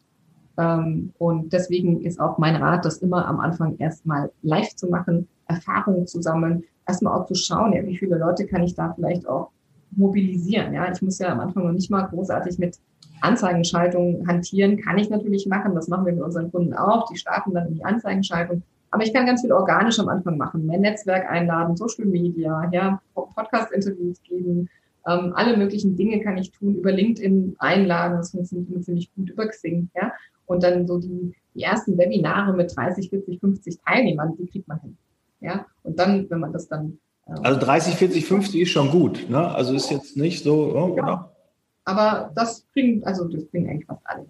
Ähm, 0.59 1.13
und 1.19 1.53
deswegen 1.53 2.01
ist 2.01 2.19
auch 2.19 2.39
mein 2.39 2.57
Rat, 2.57 2.85
das 2.85 2.99
immer 2.99 3.27
am 3.27 3.41
Anfang 3.41 3.77
erstmal 3.79 4.33
live 4.43 4.75
zu 4.75 4.89
machen, 4.89 5.29
Erfahrungen 5.47 6.07
zu 6.07 6.23
sammeln, 6.23 6.65
erstmal 6.89 7.19
auch 7.19 7.27
zu 7.27 7.35
schauen, 7.35 7.75
ja, 7.75 7.85
wie 7.87 7.97
viele 7.97 8.17
Leute 8.17 8.47
kann 8.47 8.63
ich 8.63 8.75
da 8.75 8.93
vielleicht 8.95 9.29
auch 9.29 9.51
mobilisieren. 9.91 10.73
Ja, 10.73 10.91
ich 10.91 11.03
muss 11.03 11.19
ja 11.19 11.29
am 11.29 11.41
Anfang 11.41 11.65
noch 11.65 11.73
nicht 11.73 11.91
mal 11.91 12.03
großartig 12.03 12.59
mit 12.59 12.79
Anzeigenschaltung 13.21 14.27
hantieren 14.27 14.77
kann 14.77 14.99
ich 14.99 15.09
natürlich 15.09 15.47
machen. 15.47 15.75
Das 15.75 15.89
machen 15.89 16.05
wir 16.05 16.13
mit 16.13 16.23
unseren 16.23 16.51
Kunden 16.51 16.75
auch. 16.75 17.09
Die 17.09 17.17
starten 17.17 17.55
dann 17.55 17.69
in 17.69 17.75
die 17.75 17.85
Anzeigenschaltung. 17.85 18.63
Aber 18.95 19.03
ich 19.03 19.13
kann 19.13 19.27
ganz 19.27 19.41
viel 19.41 19.51
organisch 19.51 19.99
am 19.99 20.09
Anfang 20.09 20.37
machen. 20.37 20.67
Mein 20.67 20.83
Netzwerk 20.83 21.29
einladen, 21.29 21.77
Social 21.77 22.05
Media, 22.05 22.71
ja, 22.73 23.03
Podcast-Interviews 23.15 24.23
geben. 24.23 24.69
Ähm, 25.05 25.33
alle 25.35 25.57
möglichen 25.57 25.97
Dinge 25.97 26.21
kann 26.21 26.39
ich 26.39 26.53
tun. 26.53 26.77
Über 26.77 26.93
LinkedIn 26.93 27.57
einladen. 27.59 28.19
Das 28.19 28.31
funktioniert 28.31 28.85
ziemlich 28.85 29.13
gut. 29.17 29.31
Über 29.31 29.49
Xing, 29.49 29.91
ja. 29.97 30.13
Und 30.47 30.63
dann 30.63 30.87
so 30.87 31.01
die, 31.01 31.35
die 31.57 31.63
ersten 31.63 31.99
Webinare 31.99 32.53
mit 32.53 32.73
30, 32.77 33.11
40, 33.11 33.41
50 33.41 33.79
Teilnehmern, 33.85 34.37
die 34.39 34.47
kriegt 34.47 34.69
man 34.69 34.81
hin. 34.81 34.97
Ja. 35.41 35.67
Und 35.83 35.99
dann, 35.99 36.31
wenn 36.31 36.39
man 36.39 36.53
das 36.53 36.69
dann 36.69 36.99
ähm, 37.27 37.41
also 37.43 37.59
30, 37.59 37.97
40, 37.97 38.25
50 38.25 38.61
ist 38.61 38.71
schon 38.71 38.93
gut, 38.93 39.29
ne? 39.29 39.53
Also 39.57 39.75
ist 39.75 39.91
jetzt 39.91 40.17
nicht 40.17 40.45
so, 40.45 40.73
oh, 40.73 40.95
ja. 40.97 41.03
oder? 41.03 41.33
Aber 41.85 42.31
das 42.37 42.65
kriegen, 42.73 43.03
also 43.03 43.27
das 43.27 43.51
kriegen 43.51 43.69
eigentlich 43.69 43.87
fast 43.87 44.03
alle 44.05 44.25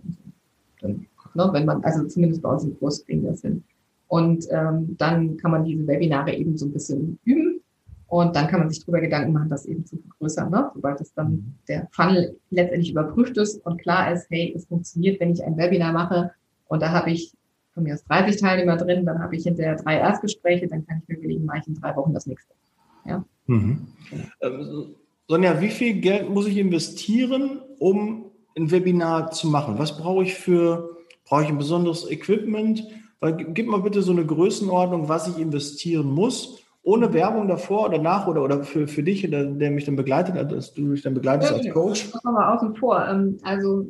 hin. 0.81 1.07
Ne, 1.35 1.51
wenn 1.53 1.67
man, 1.67 1.85
also 1.85 2.07
zumindest 2.07 2.41
bei 2.41 2.49
uns 2.49 2.65
im 2.65 2.79
Kurs 2.79 3.05
kriegen 3.05 3.27
das 3.27 3.43
hin. 3.43 3.63
Und 4.09 4.47
ähm, 4.51 4.97
dann 4.99 5.37
kann 5.39 5.51
man 5.51 5.65
diese 5.65 5.87
Webinare 5.87 6.35
eben 6.35 6.57
so 6.57 6.67
ein 6.67 6.73
bisschen 6.73 7.19
üben 7.25 7.61
und 8.07 8.37
dann 8.37 8.47
kann 8.47 8.61
man 8.61 8.71
sich 8.71 8.81
darüber 8.81 9.01
Gedanken 9.01 9.33
machen, 9.33 9.51
das 9.51 9.67
eben 9.67 9.85
zu 9.85 9.97
vergrößern, 9.97 10.51
ne? 10.51 10.71
sobald 10.73 11.01
es 11.01 11.13
dann 11.15 11.33
mhm. 11.33 11.55
der 11.67 11.89
Funnel 11.91 12.39
letztendlich 12.51 12.93
überprüft 12.93 13.37
ist 13.39 13.65
und 13.67 13.81
klar 13.81 14.13
ist, 14.13 14.29
hey, 14.31 14.53
es 14.55 14.67
funktioniert, 14.67 15.19
wenn 15.19 15.33
ich 15.33 15.43
ein 15.43 15.57
Webinar 15.57 15.93
mache 15.93 16.31
und 16.69 16.81
da 16.81 16.93
habe 16.93 17.11
ich 17.11 17.33
von 17.73 17.83
mir 17.83 17.95
aus 17.95 18.05
30 18.05 18.41
Teilnehmer 18.41 18.77
drin, 18.77 19.05
dann 19.05 19.19
habe 19.19 19.35
ich 19.35 19.43
hinterher 19.43 19.75
drei 19.75 19.99
Erstgespräche, 19.99 20.69
dann 20.69 20.87
kann 20.87 21.03
ich 21.03 21.09
mir 21.09 21.17
überlegen, 21.17 21.45
mache 21.45 21.59
ich 21.63 21.67
in 21.67 21.75
drei 21.75 21.97
Wochen 21.97 22.15
das 22.15 22.27
nächste. 22.27 22.55
Ja. 23.05 23.25
Mhm. 23.47 23.89
Ähm, 24.41 24.95
Sonja, 25.27 25.61
wie 25.61 25.71
viel 25.71 26.01
Geld 26.01 26.31
muss 26.31 26.47
ich 26.47 26.57
investieren, 26.57 27.63
um 27.81 28.27
ein 28.57 28.71
Webinar 28.71 29.33
zu 29.33 29.49
machen? 29.49 29.79
Was 29.79 29.99
brauche 29.99 30.23
ich 30.23 30.35
für, 30.35 30.99
brauche 31.25 31.43
ich 31.43 31.49
ein 31.49 31.59
besonderes 31.59 32.09
Equipment? 32.09 32.87
Gib 33.33 33.69
mal 33.69 33.81
bitte 33.81 34.03
so 34.03 34.13
eine 34.13 34.27
Größenordnung, 34.27 35.09
was 35.09 35.29
ich 35.29 35.39
investieren 35.39 36.11
muss, 36.11 36.63
ohne 36.83 37.13
Werbung 37.15 37.49
davor 37.49 37.89
oder 37.89 37.99
nach 37.99 38.27
oder, 38.27 38.43
oder 38.43 38.63
für, 38.63 38.87
für 38.87 39.03
dich, 39.03 39.29
der, 39.29 39.45
der 39.45 39.71
mich 39.71 39.87
dann 39.87 39.97
begleitet, 39.97 40.53
dass 40.53 40.75
du 40.75 40.83
mich 40.83 41.03
dann 41.03 41.15
begleitest 41.15 41.53
ja, 41.53 41.59
als 41.59 41.71
Coach. 41.71 42.13
Das 42.13 42.23
machen 42.23 42.37
wir 42.37 42.53
außen 42.53 42.77
vor. 42.77 43.07
Ähm, 43.09 43.39
also, 43.43 43.87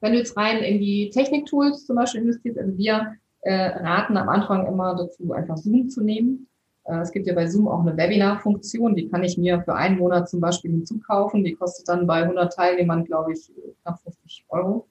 wenn 0.00 0.12
du 0.12 0.18
jetzt 0.18 0.36
rein 0.36 0.58
in 0.58 0.80
die 0.80 1.10
Technik-Tools 1.10 1.86
zum 1.86 1.96
Beispiel 1.96 2.22
investierst, 2.22 2.58
also 2.58 2.76
wir 2.76 3.14
äh, 3.42 3.54
raten 3.54 4.16
am 4.16 4.28
Anfang 4.28 4.66
immer 4.66 4.96
dazu, 4.96 5.32
einfach 5.32 5.56
Zoom 5.56 5.88
zu 5.88 6.02
nehmen. 6.02 6.48
Äh, 6.84 6.98
es 6.98 7.12
gibt 7.12 7.26
ja 7.26 7.34
bei 7.34 7.46
Zoom 7.46 7.68
auch 7.68 7.80
eine 7.80 7.96
Webinar-Funktion, 7.96 8.96
die 8.96 9.08
kann 9.08 9.22
ich 9.22 9.38
mir 9.38 9.60
für 9.62 9.74
einen 9.74 9.98
Monat 9.98 10.28
zum 10.28 10.40
Beispiel 10.40 10.72
hinzukaufen. 10.72 11.44
Die 11.44 11.54
kostet 11.54 11.88
dann 11.88 12.06
bei 12.06 12.22
100 12.22 12.52
Teilnehmern, 12.52 13.04
glaube 13.04 13.32
ich, 13.32 13.52
knapp 13.82 14.00
50 14.00 14.44
Euro. 14.48 14.88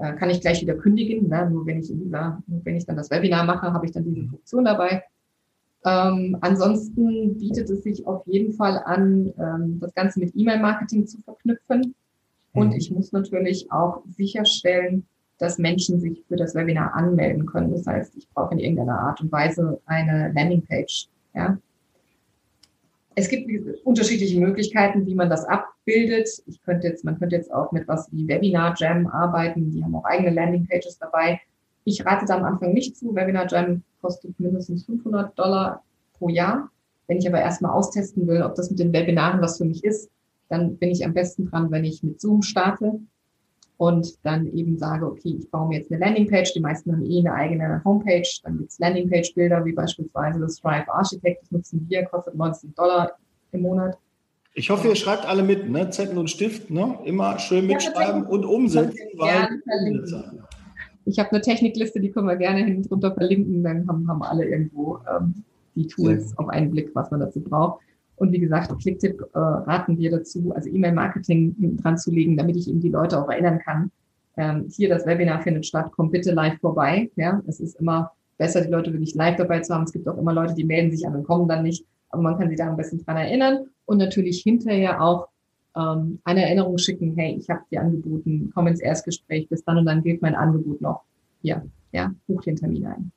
Äh, 0.00 0.14
kann 0.14 0.30
ich 0.30 0.40
gleich 0.40 0.62
wieder 0.62 0.74
kündigen. 0.74 1.28
Ne? 1.28 1.48
Nur, 1.50 1.66
wenn 1.66 1.80
ich, 1.80 1.90
nur 1.90 2.42
wenn 2.46 2.76
ich 2.76 2.86
dann 2.86 2.96
das 2.96 3.10
Webinar 3.10 3.44
mache, 3.44 3.72
habe 3.72 3.84
ich 3.84 3.92
dann 3.92 4.04
diese 4.04 4.26
Funktion 4.26 4.64
dabei. 4.64 5.02
Ähm, 5.84 6.36
ansonsten 6.40 7.38
bietet 7.38 7.68
es 7.68 7.82
sich 7.82 8.06
auf 8.06 8.26
jeden 8.26 8.54
Fall 8.54 8.78
an, 8.84 9.32
ähm, 9.38 9.78
das 9.78 9.94
Ganze 9.94 10.20
mit 10.20 10.34
E-Mail-Marketing 10.34 11.06
zu 11.06 11.18
verknüpfen. 11.18 11.94
Und 12.52 12.68
mhm. 12.68 12.76
ich 12.76 12.90
muss 12.90 13.12
natürlich 13.12 13.70
auch 13.70 14.02
sicherstellen, 14.08 15.06
dass 15.38 15.58
Menschen 15.58 16.00
sich 16.00 16.22
für 16.28 16.36
das 16.36 16.54
Webinar 16.54 16.94
anmelden 16.94 17.46
können. 17.46 17.70
Das 17.70 17.86
heißt, 17.86 18.16
ich 18.16 18.28
brauche 18.30 18.54
in 18.54 18.58
irgendeiner 18.58 18.98
Art 18.98 19.20
und 19.20 19.30
Weise 19.32 19.80
eine 19.86 20.32
Landingpage 20.32 21.08
ja. 21.34 21.58
Es 23.16 23.28
gibt 23.28 23.50
unterschiedliche 23.84 24.38
Möglichkeiten, 24.38 25.04
wie 25.06 25.14
man 25.14 25.28
das 25.28 25.44
abbildet. 25.44 26.28
Ich 26.46 26.62
könnte 26.62 26.86
jetzt, 26.86 27.04
man 27.04 27.18
könnte 27.18 27.36
jetzt 27.36 27.52
auch 27.52 27.72
mit 27.72 27.88
was 27.88 28.08
wie 28.12 28.28
Webinar 28.28 28.74
Jam 28.76 29.06
arbeiten. 29.08 29.70
Die 29.72 29.82
haben 29.82 29.94
auch 29.94 30.04
eigene 30.04 30.30
Landingpages 30.30 30.98
dabei. 30.98 31.40
Ich 31.84 32.04
rate 32.04 32.26
da 32.26 32.36
am 32.36 32.44
Anfang 32.44 32.72
nicht 32.72 32.96
zu. 32.96 33.14
Webinar 33.14 33.48
Jam 33.48 33.82
kostet 34.00 34.38
mindestens 34.38 34.84
500 34.86 35.36
Dollar 35.38 35.82
pro 36.18 36.28
Jahr. 36.28 36.70
Wenn 37.08 37.18
ich 37.18 37.26
aber 37.26 37.40
erstmal 37.40 37.72
austesten 37.72 38.26
will, 38.28 38.42
ob 38.42 38.54
das 38.54 38.70
mit 38.70 38.78
den 38.78 38.92
Webinaren 38.92 39.40
was 39.40 39.58
für 39.58 39.64
mich 39.64 39.82
ist, 39.82 40.10
dann 40.48 40.76
bin 40.76 40.90
ich 40.90 41.04
am 41.04 41.14
besten 41.14 41.46
dran, 41.46 41.70
wenn 41.70 41.84
ich 41.84 42.02
mit 42.02 42.20
Zoom 42.20 42.42
starte 42.42 43.00
und 43.80 44.18
dann 44.26 44.46
eben 44.52 44.76
sage, 44.76 45.06
okay, 45.06 45.38
ich 45.38 45.50
baue 45.50 45.68
mir 45.68 45.78
jetzt 45.78 45.90
eine 45.90 46.00
Landingpage. 46.00 46.52
Die 46.52 46.60
meisten 46.60 46.92
haben 46.92 47.02
eh 47.02 47.20
eine 47.20 47.32
eigene 47.32 47.80
Homepage. 47.82 48.28
Dann 48.44 48.58
gibt's 48.58 48.78
Landingpage-Bilder, 48.78 49.64
wie 49.64 49.72
beispielsweise 49.72 50.38
das 50.38 50.58
Strive 50.58 50.92
Architect. 50.92 51.40
Das 51.44 51.50
nutzen 51.50 51.86
wir, 51.88 52.04
kostet 52.04 52.34
19 52.34 52.74
Dollar 52.74 53.12
im 53.52 53.62
Monat. 53.62 53.96
Ich 54.52 54.68
hoffe, 54.68 54.86
ihr 54.86 54.96
schreibt 54.96 55.24
alle 55.24 55.42
mit, 55.42 55.70
ne? 55.70 55.88
Zettel 55.88 56.18
und 56.18 56.28
Stift, 56.28 56.68
ne? 56.70 56.98
Immer 57.06 57.38
schön 57.38 57.66
mitschreiben 57.66 58.24
ja, 58.24 58.28
und 58.28 58.44
umsetzen. 58.44 58.98
Weil 59.16 59.62
ich 61.06 61.18
habe 61.18 61.30
eine 61.30 61.40
Technikliste, 61.40 62.00
die 62.00 62.10
können 62.10 62.26
wir 62.26 62.36
gerne 62.36 62.62
hinten 62.62 62.86
drunter 62.86 63.14
verlinken. 63.14 63.64
Dann 63.64 63.88
haben, 63.88 64.06
haben 64.06 64.22
alle 64.22 64.44
irgendwo 64.44 64.98
ähm, 65.10 65.42
die 65.74 65.86
Tools 65.86 66.36
auf 66.36 66.50
einen 66.50 66.70
Blick, 66.70 66.90
was 66.92 67.10
man 67.10 67.20
dazu 67.20 67.40
braucht. 67.40 67.80
Und 68.20 68.32
wie 68.32 68.38
gesagt, 68.38 68.70
Klicktipp 68.82 69.18
äh, 69.32 69.38
raten 69.38 69.96
wir 69.96 70.10
dazu, 70.10 70.52
also 70.54 70.68
E-Mail-Marketing 70.68 71.78
dran 71.78 71.96
zu 71.96 72.10
legen, 72.10 72.36
damit 72.36 72.54
ich 72.54 72.68
eben 72.68 72.80
die 72.80 72.90
Leute 72.90 73.18
auch 73.18 73.30
erinnern 73.30 73.58
kann. 73.60 73.90
Ähm, 74.36 74.66
hier, 74.68 74.90
das 74.90 75.06
Webinar 75.06 75.40
findet 75.40 75.64
statt, 75.64 75.90
kommt 75.92 76.12
bitte 76.12 76.32
live 76.32 76.60
vorbei. 76.60 77.10
Ja, 77.16 77.40
es 77.46 77.60
ist 77.60 77.80
immer 77.80 78.12
besser, 78.36 78.60
die 78.60 78.70
Leute 78.70 78.92
wirklich 78.92 79.14
live 79.14 79.36
dabei 79.36 79.60
zu 79.60 79.74
haben. 79.74 79.84
Es 79.84 79.92
gibt 79.92 80.06
auch 80.06 80.18
immer 80.18 80.34
Leute, 80.34 80.54
die 80.54 80.64
melden 80.64 80.90
sich 80.90 81.06
an 81.06 81.16
und 81.16 81.24
kommen 81.24 81.48
dann 81.48 81.62
nicht. 81.62 81.86
Aber 82.10 82.20
man 82.20 82.36
kann 82.36 82.50
sie 82.50 82.56
da 82.56 82.68
am 82.68 82.76
besten 82.76 83.02
dran 83.02 83.16
erinnern 83.16 83.66
und 83.86 83.96
natürlich 83.96 84.42
hinterher 84.42 85.02
auch 85.02 85.28
ähm, 85.74 86.18
eine 86.24 86.42
Erinnerung 86.42 86.76
schicken, 86.76 87.14
hey, 87.16 87.36
ich 87.40 87.48
habe 87.48 87.62
dir 87.70 87.80
angeboten, 87.80 88.50
komm 88.54 88.66
ins 88.66 88.80
Erstgespräch, 88.80 89.48
bis 89.48 89.64
dann 89.64 89.78
und 89.78 89.86
dann 89.86 90.02
gilt 90.02 90.20
mein 90.20 90.34
Angebot 90.34 90.82
noch. 90.82 91.04
Hier, 91.40 91.64
ja, 91.92 92.12
buch 92.26 92.42
den 92.42 92.56
Termin 92.56 92.84
ein. 92.86 93.12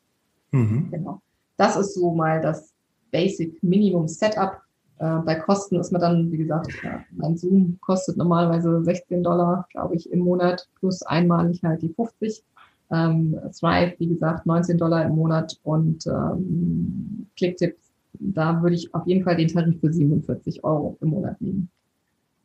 Mhm. 0.52 0.92
Genau. 0.92 1.22
Das 1.58 1.76
ist 1.76 1.94
so 1.94 2.14
mal 2.14 2.42
das 2.42 2.74
Basic 3.12 3.62
Minimum 3.62 4.08
Setup. 4.08 4.62
Äh, 5.04 5.20
bei 5.26 5.36
Kosten 5.36 5.80
ist 5.82 5.92
man 5.92 6.00
dann, 6.00 6.32
wie 6.32 6.38
gesagt, 6.38 6.72
ja, 6.82 7.04
mein 7.12 7.36
Zoom 7.36 7.78
kostet 7.82 8.16
normalerweise 8.16 8.82
16 8.86 9.22
Dollar, 9.22 9.68
glaube 9.72 9.96
ich, 9.96 10.10
im 10.10 10.20
Monat, 10.20 10.70
plus 10.80 11.02
einmalig 11.04 11.62
halt 11.62 11.82
die 11.82 11.90
50. 11.90 12.42
Ähm, 12.90 13.38
Thrive, 13.60 13.96
wie 13.98 14.08
gesagt, 14.08 14.46
19 14.46 14.78
Dollar 14.78 15.04
im 15.06 15.16
Monat 15.16 15.60
und 15.64 16.08
ähm, 16.08 17.28
Clicktip, 17.36 17.76
da 18.14 18.62
würde 18.62 18.76
ich 18.76 18.94
auf 18.94 19.06
jeden 19.06 19.26
Fall 19.26 19.36
den 19.36 19.50
Tarif 19.50 19.82
für 19.82 19.92
47 19.92 20.64
Euro 20.64 20.96
im 21.02 21.10
Monat 21.10 21.42
nehmen. 21.42 21.70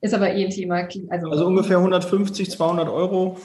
Ist 0.00 0.14
aber 0.14 0.32
eh 0.32 0.44
ein 0.44 0.50
Thema. 0.50 0.88
Also, 1.10 1.30
also 1.30 1.46
ungefähr 1.46 1.78
150, 1.78 2.50
200 2.50 2.88
Euro. 2.88 3.36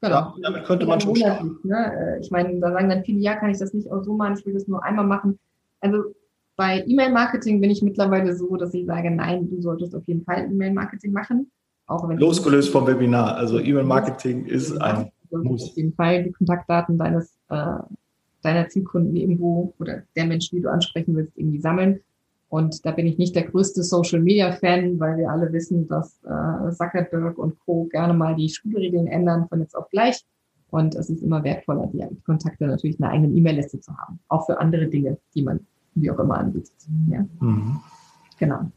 Genau. 0.00 0.14
Ja, 0.14 0.34
damit 0.42 0.64
könnte 0.64 0.86
man 0.86 1.00
schon 1.00 1.16
starten. 1.16 1.58
Ne? 1.64 1.92
Äh, 1.94 2.20
ich 2.20 2.30
meine, 2.30 2.58
da 2.60 2.72
sagen 2.72 2.88
dann 2.88 3.04
viele, 3.04 3.18
ja, 3.18 3.34
kann 3.34 3.50
ich 3.50 3.58
das 3.58 3.74
nicht 3.74 3.90
auch 3.90 4.02
so 4.02 4.14
machen, 4.14 4.36
ich 4.38 4.46
will 4.46 4.54
das 4.54 4.66
nur 4.66 4.82
einmal 4.82 5.06
machen. 5.06 5.38
Also 5.80 6.14
bei 6.56 6.84
E-Mail-Marketing 6.86 7.60
bin 7.60 7.70
ich 7.70 7.82
mittlerweile 7.82 8.34
so, 8.36 8.56
dass 8.56 8.74
ich 8.74 8.86
sage, 8.86 9.10
nein, 9.10 9.48
du 9.50 9.60
solltest 9.60 9.94
auf 9.94 10.06
jeden 10.06 10.24
Fall 10.24 10.44
E-Mail-Marketing 10.50 11.12
machen. 11.12 11.50
Auch 11.86 12.08
wenn 12.08 12.18
Losgelöst 12.18 12.70
vom 12.70 12.86
Webinar. 12.86 13.36
Also 13.36 13.58
E-Mail-Marketing 13.58 14.46
ist 14.46 14.76
ein 14.80 15.10
Muss. 15.30 15.64
Auf 15.64 15.76
jeden 15.76 15.92
Fall 15.94 16.24
die 16.24 16.32
Kontaktdaten 16.32 16.96
deines, 16.96 17.36
äh, 17.50 17.78
deiner 18.42 18.68
Zielkunden 18.68 19.16
irgendwo 19.16 19.74
oder 19.78 20.02
der 20.16 20.26
Menschen, 20.26 20.56
die 20.56 20.62
du 20.62 20.70
ansprechen 20.70 21.14
willst, 21.16 21.36
irgendwie 21.36 21.60
sammeln. 21.60 22.00
Und 22.48 22.86
da 22.86 22.92
bin 22.92 23.06
ich 23.06 23.18
nicht 23.18 23.34
der 23.34 23.42
größte 23.42 23.82
Social-Media-Fan, 23.82 25.00
weil 25.00 25.18
wir 25.18 25.28
alle 25.28 25.52
wissen, 25.52 25.88
dass 25.88 26.22
äh, 26.22 26.70
Zuckerberg 26.72 27.36
und 27.36 27.58
Co. 27.66 27.84
gerne 27.90 28.14
mal 28.14 28.36
die 28.36 28.48
Spielregeln 28.48 29.08
ändern 29.08 29.48
von 29.48 29.60
jetzt 29.60 29.74
auf 29.74 29.90
gleich. 29.90 30.24
Und 30.70 30.94
es 30.94 31.10
ist 31.10 31.22
immer 31.22 31.42
wertvoller, 31.42 31.88
die 31.92 32.04
Kontakte 32.24 32.66
natürlich 32.66 32.98
in 32.98 33.04
einer 33.04 33.14
eigenen 33.14 33.36
E-Mail-Liste 33.36 33.80
zu 33.80 33.96
haben. 33.96 34.20
Auch 34.28 34.46
für 34.46 34.58
andere 34.58 34.86
Dinge, 34.86 35.18
die 35.34 35.42
man 35.42 35.66
wie 35.94 36.10
auch 36.10 36.18
immer 36.18 36.38
anbietet. 36.38 36.74
Ja. 37.08 37.24
Mhm. 37.40 37.80
Genau. 38.38 38.70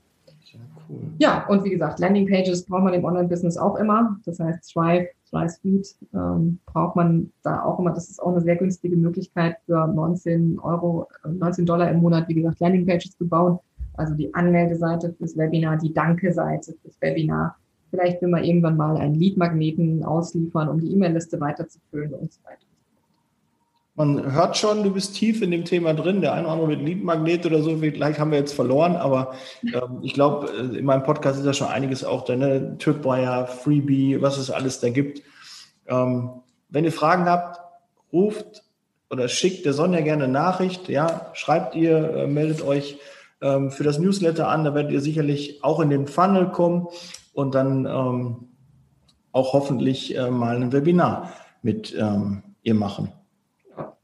Cool. 0.89 0.99
Ja, 1.17 1.45
und 1.47 1.63
wie 1.63 1.71
gesagt, 1.71 1.99
Landingpages 1.99 2.65
braucht 2.65 2.83
man 2.83 2.93
im 2.93 3.03
Online-Business 3.03 3.57
auch 3.57 3.75
immer. 3.75 4.17
Das 4.25 4.39
heißt, 4.39 4.71
Thrive, 4.71 5.07
Thrive 5.29 5.49
Suite 5.49 5.95
ähm, 6.13 6.59
braucht 6.65 6.95
man 6.95 7.31
da 7.43 7.63
auch 7.63 7.79
immer. 7.79 7.91
Das 7.91 8.09
ist 8.09 8.21
auch 8.21 8.31
eine 8.31 8.41
sehr 8.41 8.55
günstige 8.55 8.95
Möglichkeit 8.95 9.57
für 9.65 9.87
19 9.87 10.59
Euro, 10.59 11.07
19 11.25 11.63
äh, 11.63 11.65
Dollar 11.65 11.91
im 11.91 11.99
Monat, 11.99 12.29
wie 12.29 12.35
gesagt, 12.35 12.59
Landingpages 12.59 13.17
zu 13.17 13.27
bauen. 13.27 13.59
Also 13.95 14.13
die 14.13 14.33
Anmeldeseite 14.33 15.13
fürs 15.13 15.35
Webinar, 15.37 15.77
die 15.77 15.93
Danke-Seite 15.93 16.75
fürs 16.81 17.01
Webinar. 17.01 17.57
Vielleicht 17.89 18.21
will 18.21 18.29
man 18.29 18.43
irgendwann 18.43 18.77
mal 18.77 18.97
einen 18.97 19.15
Lead-Magneten 19.15 20.03
ausliefern, 20.03 20.69
um 20.69 20.79
die 20.79 20.91
E-Mail-Liste 20.91 21.39
weiterzufüllen 21.39 22.13
und 22.13 22.31
so 22.31 22.43
weiter. 22.43 22.66
Man 23.97 24.31
hört 24.31 24.55
schon, 24.55 24.83
du 24.83 24.93
bist 24.93 25.15
tief 25.15 25.41
in 25.41 25.49
dem 25.49 25.65
Thema 25.65 25.91
drin. 25.95 26.21
Der 26.21 26.33
eine 26.33 26.43
oder 26.43 26.51
andere 26.51 26.67
mit 26.67 26.81
Leadmagnet 26.81 27.47
oder 27.47 27.63
so, 27.63 27.77
vielleicht 27.77 28.19
haben 28.19 28.29
wir 28.29 28.37
jetzt 28.37 28.53
verloren, 28.53 28.95
aber 28.95 29.33
ähm, 29.63 30.01
ich 30.03 30.13
glaube, 30.13 30.51
äh, 30.51 30.77
in 30.77 30.85
meinem 30.85 31.01
Podcast 31.01 31.39
ist 31.39 31.47
ja 31.47 31.53
schon 31.53 31.69
einiges 31.69 32.03
auch 32.03 32.23
drin. 32.23 32.39
Ne? 32.39 32.77
Tripwire, 32.77 33.47
Freebie, 33.47 34.21
was 34.21 34.37
es 34.37 34.51
alles 34.51 34.79
da 34.81 34.89
gibt. 34.89 35.23
Ähm, 35.87 36.29
wenn 36.69 36.85
ihr 36.85 36.91
Fragen 36.91 37.25
habt, 37.25 37.59
ruft 38.13 38.63
oder 39.09 39.27
schickt 39.27 39.65
der 39.65 39.73
Sonja 39.73 40.01
gerne 40.01 40.25
eine 40.25 40.33
Nachricht. 40.33 40.89
Ja, 40.89 41.31
schreibt 41.33 41.73
ihr, 41.73 42.17
äh, 42.17 42.27
meldet 42.27 42.61
euch 42.61 42.99
ähm, 43.41 43.71
für 43.71 43.83
das 43.83 43.97
Newsletter 43.97 44.47
an. 44.47 44.63
Da 44.63 44.75
werdet 44.75 44.91
ihr 44.91 45.01
sicherlich 45.01 45.63
auch 45.63 45.79
in 45.79 45.89
den 45.89 46.05
Funnel 46.05 46.49
kommen 46.51 46.87
und 47.33 47.55
dann 47.55 47.87
ähm, 47.87 48.49
auch 49.31 49.53
hoffentlich 49.53 50.15
äh, 50.15 50.29
mal 50.29 50.55
ein 50.55 50.71
Webinar 50.71 51.33
mit 51.63 51.95
ähm, 51.97 52.43
ihr 52.61 52.75
machen. 52.75 53.11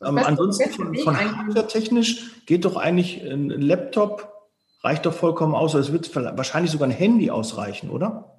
Ähm, 0.06 0.18
ansonsten 0.18 0.70
von, 0.70 0.96
von 0.96 1.18
hardware-technisch 1.18 2.46
geht 2.46 2.66
doch 2.66 2.76
eigentlich 2.76 3.22
ein 3.24 3.50
Laptop, 3.50 4.32
reicht 4.82 5.06
doch 5.06 5.14
vollkommen 5.14 5.56
aus. 5.56 5.74
Es 5.74 5.92
wird 5.92 6.14
wahrscheinlich 6.16 6.72
sogar 6.72 6.88
ein 6.88 6.92
Handy 6.92 7.32
ausreichen, 7.32 7.90
oder? 7.90 8.34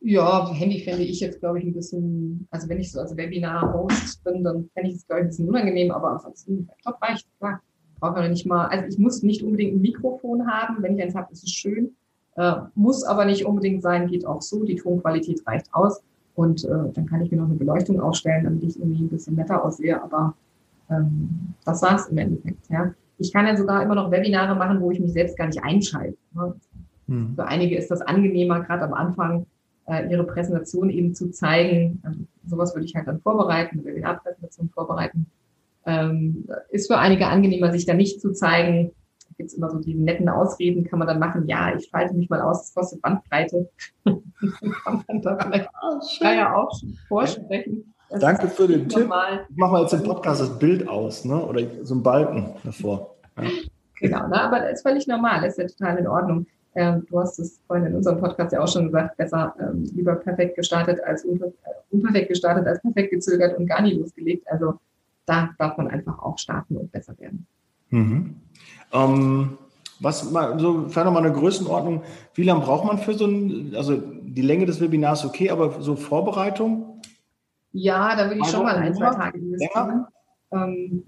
Ja, 0.00 0.50
Handy 0.52 0.80
fände 0.80 1.02
ich 1.02 1.20
jetzt, 1.20 1.40
glaube 1.40 1.60
ich, 1.60 1.64
ein 1.64 1.72
bisschen, 1.72 2.46
also 2.50 2.68
wenn 2.68 2.78
ich 2.78 2.92
so 2.92 3.00
als 3.00 3.16
Webinar-Host 3.16 4.22
bin, 4.24 4.44
dann 4.44 4.68
fände 4.74 4.90
ich 4.90 4.96
es, 4.96 5.06
glaube 5.06 5.20
ich, 5.20 5.24
ein 5.24 5.28
bisschen 5.28 5.48
unangenehm, 5.48 5.90
aber 5.92 6.10
ansonsten, 6.10 6.68
Laptop 6.68 7.00
reicht, 7.00 7.26
klar. 7.38 7.62
Braucht 8.00 8.16
man 8.16 8.30
nicht 8.30 8.44
mal, 8.44 8.66
also 8.66 8.84
ich 8.86 8.98
muss 8.98 9.22
nicht 9.22 9.42
unbedingt 9.42 9.76
ein 9.76 9.80
Mikrofon 9.80 10.46
haben, 10.46 10.82
wenn 10.82 10.96
ich 10.96 11.02
eins 11.02 11.14
habe, 11.14 11.32
ist 11.32 11.44
es 11.44 11.50
schön. 11.50 11.96
Äh, 12.36 12.54
muss 12.74 13.04
aber 13.04 13.24
nicht 13.24 13.46
unbedingt 13.46 13.82
sein, 13.82 14.08
geht 14.08 14.26
auch 14.26 14.42
so, 14.42 14.64
die 14.64 14.76
Tonqualität 14.76 15.46
reicht 15.46 15.72
aus. 15.72 16.02
Und 16.34 16.64
äh, 16.64 16.92
dann 16.92 17.06
kann 17.06 17.22
ich 17.22 17.30
mir 17.30 17.38
noch 17.38 17.46
eine 17.46 17.54
Beleuchtung 17.54 18.00
aufstellen, 18.00 18.44
damit 18.44 18.62
ich 18.64 18.78
irgendwie 18.78 19.04
ein 19.04 19.08
bisschen 19.08 19.36
netter 19.36 19.64
aussehe, 19.64 20.02
aber 20.02 20.34
ähm, 20.90 21.54
das 21.64 21.82
war 21.82 21.96
es 21.96 22.08
im 22.08 22.18
Endeffekt. 22.18 22.68
Ja. 22.68 22.94
Ich 23.18 23.32
kann 23.32 23.46
ja 23.46 23.56
sogar 23.56 23.82
immer 23.82 23.94
noch 23.94 24.10
Webinare 24.10 24.54
machen, 24.56 24.80
wo 24.80 24.90
ich 24.90 25.00
mich 25.00 25.12
selbst 25.12 25.36
gar 25.36 25.46
nicht 25.46 25.62
einschalte. 25.62 26.16
Ne? 26.32 26.54
Hm. 27.08 27.34
Für 27.34 27.46
einige 27.46 27.76
ist 27.76 27.90
das 27.90 28.00
angenehmer, 28.00 28.60
gerade 28.60 28.82
am 28.82 28.94
Anfang 28.94 29.46
äh, 29.86 30.10
ihre 30.10 30.24
Präsentation 30.24 30.90
eben 30.90 31.14
zu 31.14 31.30
zeigen. 31.30 32.02
Ähm, 32.04 32.26
sowas 32.46 32.74
würde 32.74 32.86
ich 32.86 32.94
halt 32.94 33.06
dann 33.06 33.20
vorbereiten, 33.20 33.78
eine 33.78 33.84
Webinarpräsentation 33.84 34.70
vorbereiten. 34.70 35.26
Ähm, 35.86 36.46
ist 36.70 36.86
für 36.86 36.98
einige 36.98 37.26
angenehmer, 37.26 37.70
sich 37.70 37.86
da 37.86 37.94
nicht 37.94 38.20
zu 38.20 38.32
zeigen. 38.32 38.92
Da 39.28 39.34
gibt 39.36 39.50
es 39.50 39.56
immer 39.56 39.70
so 39.70 39.78
die 39.78 39.94
netten 39.94 40.28
Ausreden, 40.28 40.84
kann 40.84 40.98
man 40.98 41.08
dann 41.08 41.18
machen, 41.18 41.46
ja, 41.46 41.74
ich 41.76 41.88
schalte 41.88 42.14
mich 42.14 42.30
mal 42.30 42.40
aus, 42.40 42.62
das 42.62 42.74
kostet 42.74 43.02
Bandbreite. 43.02 43.68
kann 44.04 45.04
man 45.06 45.22
da 45.22 45.36
vielleicht 45.38 45.68
ja 46.22 46.56
auch 46.56 46.72
vorsprechen. 47.08 47.93
Das 48.10 48.20
Danke 48.20 48.48
für 48.48 48.68
den 48.68 48.88
Tipp. 48.88 49.02
Normal. 49.02 49.46
Ich 49.48 49.56
mache 49.56 49.72
mal 49.72 49.82
jetzt 49.82 49.94
im 49.94 50.02
Podcast 50.02 50.40
das 50.40 50.58
Bild 50.58 50.86
aus, 50.88 51.24
ne? 51.24 51.44
oder 51.44 51.62
so 51.82 51.94
ein 51.94 52.02
Balken 52.02 52.54
davor. 52.62 53.14
Ja. 53.36 53.48
Genau, 54.00 54.28
ne? 54.28 54.40
aber 54.40 54.60
das 54.60 54.72
ist 54.74 54.82
völlig 54.82 55.06
normal, 55.06 55.40
das 55.42 55.56
ist 55.56 55.58
ja 55.58 55.66
total 55.66 55.98
in 55.98 56.06
Ordnung. 56.06 56.46
Ähm, 56.74 57.06
du 57.08 57.20
hast 57.20 57.38
es 57.38 57.60
vorhin 57.66 57.86
in 57.86 57.94
unserem 57.94 58.18
Podcast 58.18 58.52
ja 58.52 58.60
auch 58.60 58.68
schon 58.68 58.86
gesagt, 58.86 59.16
besser 59.16 59.54
ähm, 59.60 59.84
lieber 59.94 60.16
perfekt 60.16 60.56
gestartet 60.56 61.00
als 61.04 61.24
unper 61.24 61.52
unperfekt 61.90 62.28
gestartet 62.28 62.66
als 62.66 62.82
perfekt 62.82 63.12
gezögert 63.12 63.56
und 63.56 63.66
gar 63.66 63.80
nie 63.80 63.94
losgelegt. 63.94 64.46
Also 64.50 64.74
da 65.24 65.50
darf 65.58 65.76
man 65.76 65.88
einfach 65.88 66.18
auch 66.18 66.36
starten 66.36 66.76
und 66.76 66.90
besser 66.90 67.16
werden. 67.18 67.46
Mhm. 67.90 68.34
Ähm, 68.92 69.58
was 70.00 70.30
mal 70.30 70.58
so 70.58 70.88
vielleicht 70.88 71.06
nochmal 71.06 71.24
eine 71.24 71.32
Größenordnung, 71.32 72.02
wie 72.34 72.42
lange 72.42 72.60
braucht 72.60 72.84
man 72.84 72.98
für 72.98 73.14
so 73.14 73.26
ein, 73.26 73.72
also 73.76 73.96
die 73.96 74.42
Länge 74.42 74.66
des 74.66 74.80
Webinars 74.80 75.24
okay, 75.24 75.50
aber 75.50 75.80
so 75.80 75.94
Vorbereitung? 75.94 77.00
Ja, 77.76 78.14
da 78.14 78.28
würde 78.28 78.40
ich 78.40 78.46
schon 78.46 78.62
mal 78.62 78.76
ein, 78.76 78.94
zwei 78.94 79.10
Tage 79.10 79.38
investieren, 79.38 80.06
ähm, 80.52 81.02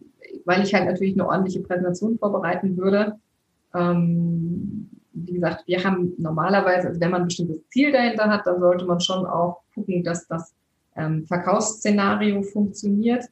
weil 0.45 0.63
ich 0.63 0.75
halt 0.75 0.87
natürlich 0.87 1.15
eine 1.15 1.27
ordentliche 1.27 1.61
Präsentation 1.61 2.19
vorbereiten 2.19 2.77
würde. 2.77 3.15
Ähm, 3.73 4.91
wie 5.13 5.35
gesagt, 5.35 5.63
wir 5.67 5.83
haben 5.85 6.13
normalerweise, 6.19 6.89
also 6.89 7.01
wenn 7.01 7.13
man 7.13 7.23
ein 7.23 7.29
bestimmtes 7.29 7.67
Ziel 7.69 7.93
dahinter 7.93 8.29
hat, 8.29 8.47
dann 8.47 8.59
sollte 8.59 8.85
man 8.85 9.01
schon 9.01 9.25
auch 9.27 9.61
gucken, 9.75 10.03
dass 10.03 10.27
das 10.27 10.55
ähm, 10.97 11.25
Verkaufsszenario 11.25 12.43
funktioniert. 12.43 13.27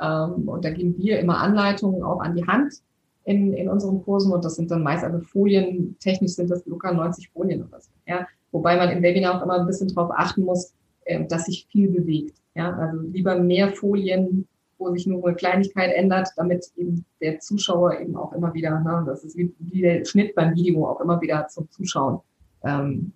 Ähm, 0.00 0.48
und 0.48 0.64
da 0.64 0.70
geben 0.70 0.96
wir 0.96 1.20
immer 1.20 1.38
Anleitungen 1.38 2.02
auch 2.02 2.20
an 2.20 2.36
die 2.36 2.46
Hand 2.46 2.80
in, 3.24 3.52
in 3.52 3.68
unseren 3.68 4.02
Kursen 4.02 4.32
und 4.32 4.42
das 4.46 4.56
sind 4.56 4.70
dann 4.70 4.82
meist 4.82 5.04
also 5.04 5.20
Folien, 5.20 5.94
technisch 6.00 6.32
sind 6.32 6.50
das 6.50 6.64
locker 6.64 6.94
90 6.94 7.28
Folien 7.28 7.62
oder 7.66 7.82
so. 7.82 7.90
Ja? 8.06 8.26
Wobei 8.50 8.78
man 8.78 8.88
im 8.88 9.02
Webinar 9.02 9.36
auch 9.36 9.42
immer 9.42 9.60
ein 9.60 9.66
bisschen 9.66 9.88
darauf 9.88 10.10
achten 10.16 10.44
muss, 10.44 10.72
äh, 11.04 11.26
dass 11.26 11.44
sich 11.44 11.66
viel 11.70 11.90
bewegt. 11.90 12.38
Ja, 12.58 12.72
also 12.72 13.00
lieber 13.02 13.38
mehr 13.38 13.72
Folien 13.72 14.46
wo 14.78 14.92
sich 14.92 15.06
nur 15.06 15.26
eine 15.26 15.36
Kleinigkeit 15.36 15.94
ändert, 15.94 16.28
damit 16.36 16.66
eben 16.76 17.04
der 17.20 17.40
Zuschauer 17.40 18.00
eben 18.00 18.16
auch 18.16 18.32
immer 18.32 18.54
wieder, 18.54 18.78
ne, 18.80 19.02
das 19.06 19.24
ist 19.24 19.36
wie, 19.36 19.52
wie 19.58 19.80
der 19.80 20.04
Schnitt 20.04 20.34
beim 20.34 20.54
Video 20.54 20.86
auch 20.86 21.00
immer 21.00 21.20
wieder 21.20 21.48
zum 21.48 21.68
Zuschauen 21.70 22.20
ähm, 22.64 23.12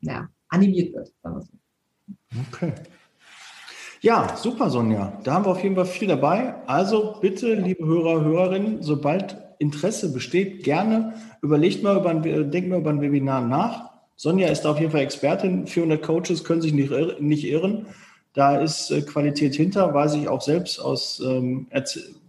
ja, 0.00 0.28
animiert 0.48 0.94
wird. 0.94 1.12
Okay. 2.52 2.72
Ja, 4.02 4.36
super, 4.36 4.68
Sonja. 4.68 5.18
Da 5.24 5.34
haben 5.34 5.46
wir 5.46 5.50
auf 5.50 5.62
jeden 5.62 5.74
Fall 5.74 5.86
viel 5.86 6.08
dabei. 6.08 6.54
Also 6.66 7.16
bitte, 7.20 7.54
liebe 7.54 7.84
Hörer, 7.86 8.22
Hörerinnen, 8.22 8.82
sobald 8.82 9.36
Interesse 9.58 10.12
besteht, 10.12 10.64
gerne 10.64 11.14
überlegt 11.40 11.82
mal 11.82 11.96
über 11.96 12.10
ein, 12.10 12.22
denkt 12.22 12.68
mal 12.68 12.80
über 12.80 12.90
ein 12.90 13.00
Webinar 13.00 13.40
nach. 13.40 13.90
Sonja 14.16 14.48
ist 14.48 14.62
da 14.62 14.72
auf 14.72 14.80
jeden 14.80 14.92
Fall 14.92 15.00
Expertin. 15.00 15.66
400 15.66 16.02
Coaches 16.02 16.44
können 16.44 16.62
sich 16.62 16.72
nicht, 16.72 16.92
nicht 17.20 17.44
irren. 17.44 17.86
Da 18.36 18.58
ist 18.58 18.90
äh, 18.90 19.00
Qualität 19.00 19.54
hinter, 19.54 19.94
weiß 19.94 20.14
ich 20.14 20.28
auch 20.28 20.42
selbst 20.42 20.78
aus 20.78 21.22
ähm, 21.24 21.68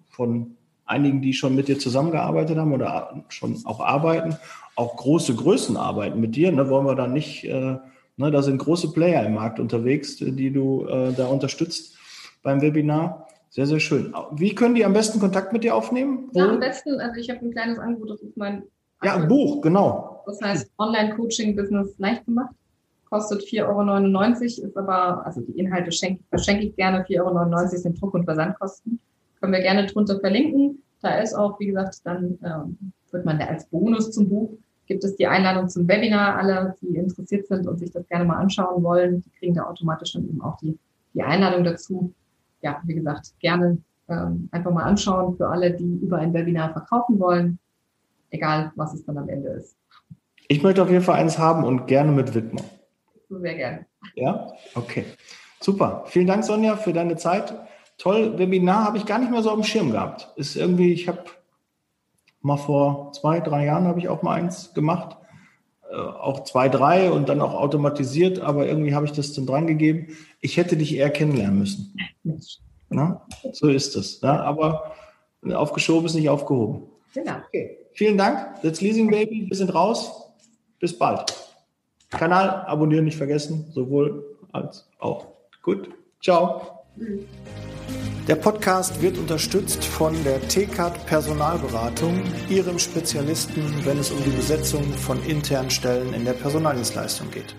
von 0.09 0.55
einigen, 0.85 1.21
die 1.21 1.33
schon 1.33 1.53
mit 1.53 1.67
dir 1.67 1.77
zusammengearbeitet 1.77 2.57
haben 2.57 2.71
oder 2.71 3.25
schon 3.27 3.57
auch 3.65 3.81
arbeiten. 3.81 4.37
Auch 4.75 4.95
große 4.95 5.35
Größen 5.35 5.75
arbeiten 5.75 6.21
mit 6.21 6.37
dir. 6.37 6.53
Ne, 6.53 6.69
wollen 6.69 6.85
wir 6.85 6.95
da 6.95 7.07
nicht, 7.07 7.43
äh, 7.43 7.77
ne, 8.15 8.31
da 8.31 8.41
sind 8.41 8.57
große 8.57 8.93
Player 8.93 9.25
im 9.25 9.33
Markt 9.33 9.59
unterwegs, 9.59 10.15
die 10.15 10.49
du 10.49 10.85
äh, 10.85 11.11
da 11.11 11.27
unterstützt 11.27 11.97
beim 12.41 12.61
Webinar. 12.61 13.27
Sehr, 13.49 13.67
sehr 13.67 13.81
schön. 13.81 14.13
Wie 14.31 14.55
können 14.55 14.75
die 14.75 14.85
am 14.85 14.93
besten 14.93 15.19
Kontakt 15.19 15.51
mit 15.51 15.65
dir 15.65 15.75
aufnehmen? 15.75 16.29
Ja, 16.33 16.47
am 16.47 16.61
besten, 16.61 17.01
also 17.01 17.19
ich 17.19 17.29
habe 17.29 17.41
ein 17.41 17.51
kleines 17.51 17.79
Angebot, 17.79 18.11
das 18.11 18.21
ist 18.21 18.37
mein. 18.37 18.63
Ja, 19.03 19.15
ein 19.15 19.27
Buch, 19.27 19.61
genau. 19.61 20.23
Das 20.25 20.41
heißt 20.41 20.71
Online-Coaching-Business 20.77 21.95
leicht 21.97 22.23
gemacht. 22.25 22.55
Kostet 23.09 23.41
4,99 23.43 23.63
Euro, 23.65 24.67
ist 24.67 24.77
aber, 24.77 25.25
also 25.25 25.41
die 25.41 25.57
Inhalte 25.59 25.91
schenke, 25.91 26.23
verschenke 26.29 26.65
ich 26.65 26.75
gerne. 26.75 27.03
4,99 27.03 27.21
Euro 27.21 27.67
sind 27.67 28.01
Druck- 28.01 28.13
und 28.13 28.25
Versandkosten. 28.25 28.99
Können 29.39 29.53
wir 29.53 29.61
gerne 29.61 29.85
drunter 29.85 30.19
verlinken. 30.19 30.81
Da 31.01 31.19
ist 31.19 31.33
auch, 31.33 31.59
wie 31.59 31.67
gesagt, 31.67 31.99
dann 32.03 32.37
ähm, 32.43 32.91
wird 33.11 33.25
man 33.25 33.39
da 33.39 33.45
als 33.45 33.65
Bonus 33.67 34.11
zum 34.11 34.27
Buch, 34.27 34.49
gibt 34.87 35.03
es 35.03 35.15
die 35.15 35.27
Einladung 35.27 35.69
zum 35.69 35.87
Webinar. 35.87 36.37
Alle, 36.37 36.75
die 36.81 36.95
interessiert 36.95 37.47
sind 37.47 37.67
und 37.67 37.79
sich 37.79 37.91
das 37.91 38.07
gerne 38.07 38.25
mal 38.25 38.37
anschauen 38.37 38.83
wollen, 38.83 39.21
die 39.21 39.29
kriegen 39.39 39.53
da 39.53 39.63
automatisch 39.63 40.13
dann 40.13 40.27
eben 40.27 40.41
auch 40.41 40.57
die, 40.57 40.77
die 41.13 41.21
Einladung 41.21 41.63
dazu 41.63 42.13
ja, 42.61 42.81
wie 42.85 42.95
gesagt, 42.95 43.33
gerne 43.39 43.77
ähm, 44.09 44.49
einfach 44.51 44.71
mal 44.71 44.83
anschauen 44.83 45.35
für 45.37 45.47
alle, 45.47 45.71
die 45.71 45.99
über 46.01 46.17
ein 46.17 46.33
Webinar 46.33 46.71
verkaufen 46.71 47.19
wollen, 47.19 47.59
egal 48.29 48.71
was 48.75 48.93
es 48.93 49.05
dann 49.05 49.17
am 49.17 49.29
Ende 49.29 49.49
ist. 49.49 49.75
Ich 50.47 50.63
möchte 50.63 50.81
auf 50.81 50.89
jeden 50.89 51.03
Fall 51.03 51.19
eins 51.19 51.37
haben 51.37 51.63
und 51.63 51.87
gerne 51.87 52.11
mit 52.11 52.33
Widmer. 52.33 52.61
Sehr 53.29 53.55
gerne. 53.55 53.85
Ja, 54.15 54.53
okay. 54.75 55.05
Super. 55.59 56.03
Vielen 56.07 56.27
Dank, 56.27 56.43
Sonja, 56.43 56.77
für 56.77 56.93
deine 56.93 57.17
Zeit. 57.17 57.53
Toll, 57.97 58.37
Webinar 58.37 58.85
habe 58.85 58.97
ich 58.97 59.05
gar 59.05 59.19
nicht 59.19 59.31
mehr 59.31 59.41
so 59.41 59.49
auf 59.49 59.55
dem 59.55 59.63
Schirm 59.63 59.91
gehabt. 59.91 60.29
Ist 60.37 60.55
irgendwie, 60.55 60.93
ich 60.93 61.07
habe 61.07 61.23
mal 62.41 62.57
vor 62.57 63.11
zwei, 63.13 63.39
drei 63.39 63.65
Jahren 63.65 63.85
habe 63.85 63.99
ich 63.99 64.07
auch 64.07 64.21
mal 64.21 64.35
eins 64.35 64.73
gemacht. 64.73 65.17
Äh, 65.89 65.95
auch 65.95 66.43
zwei, 66.43 66.69
drei 66.69 67.11
und 67.11 67.27
dann 67.27 67.41
auch 67.41 67.53
automatisiert, 67.53 68.39
aber 68.39 68.67
irgendwie 68.67 68.93
habe 68.93 69.05
ich 69.05 69.13
das 69.13 69.33
dann 69.33 69.45
dran 69.45 69.67
gegeben. 69.67 70.15
Ich 70.41 70.57
hätte 70.57 70.77
dich 70.77 70.95
eher 70.95 71.09
kennenlernen 71.09 71.59
müssen. 71.59 71.95
Na? 72.89 73.25
So 73.51 73.67
ist 73.67 73.95
es. 73.95 74.21
Ja? 74.21 74.41
Aber 74.43 74.93
aufgeschoben 75.53 76.05
ist 76.05 76.15
nicht 76.15 76.29
aufgehoben. 76.29 76.83
Genau. 77.13 77.37
Okay. 77.47 77.77
Vielen 77.93 78.17
Dank. 78.17 78.61
That's 78.61 78.81
Leasing 78.81 79.09
Baby. 79.09 79.47
Wir 79.49 79.57
sind 79.57 79.73
raus. 79.73 80.29
Bis 80.79 80.97
bald. 80.97 81.46
Kanal 82.09 82.63
abonnieren 82.65 83.05
nicht 83.05 83.17
vergessen, 83.17 83.65
sowohl 83.71 84.37
als 84.51 84.87
auch. 84.99 85.27
Gut. 85.61 85.89
Ciao. 86.21 86.85
Der 88.27 88.35
Podcast 88.35 89.01
wird 89.01 89.17
unterstützt 89.17 89.85
von 89.85 90.13
der 90.23 90.41
TCAT 90.47 91.05
Personalberatung, 91.05 92.23
ihrem 92.49 92.79
Spezialisten, 92.79 93.85
wenn 93.85 93.99
es 93.99 94.11
um 94.11 94.21
die 94.23 94.31
Besetzung 94.31 94.83
von 94.83 95.23
internen 95.25 95.69
Stellen 95.69 96.13
in 96.13 96.25
der 96.25 96.33
Personaldienstleistung 96.33 97.29
geht. 97.31 97.55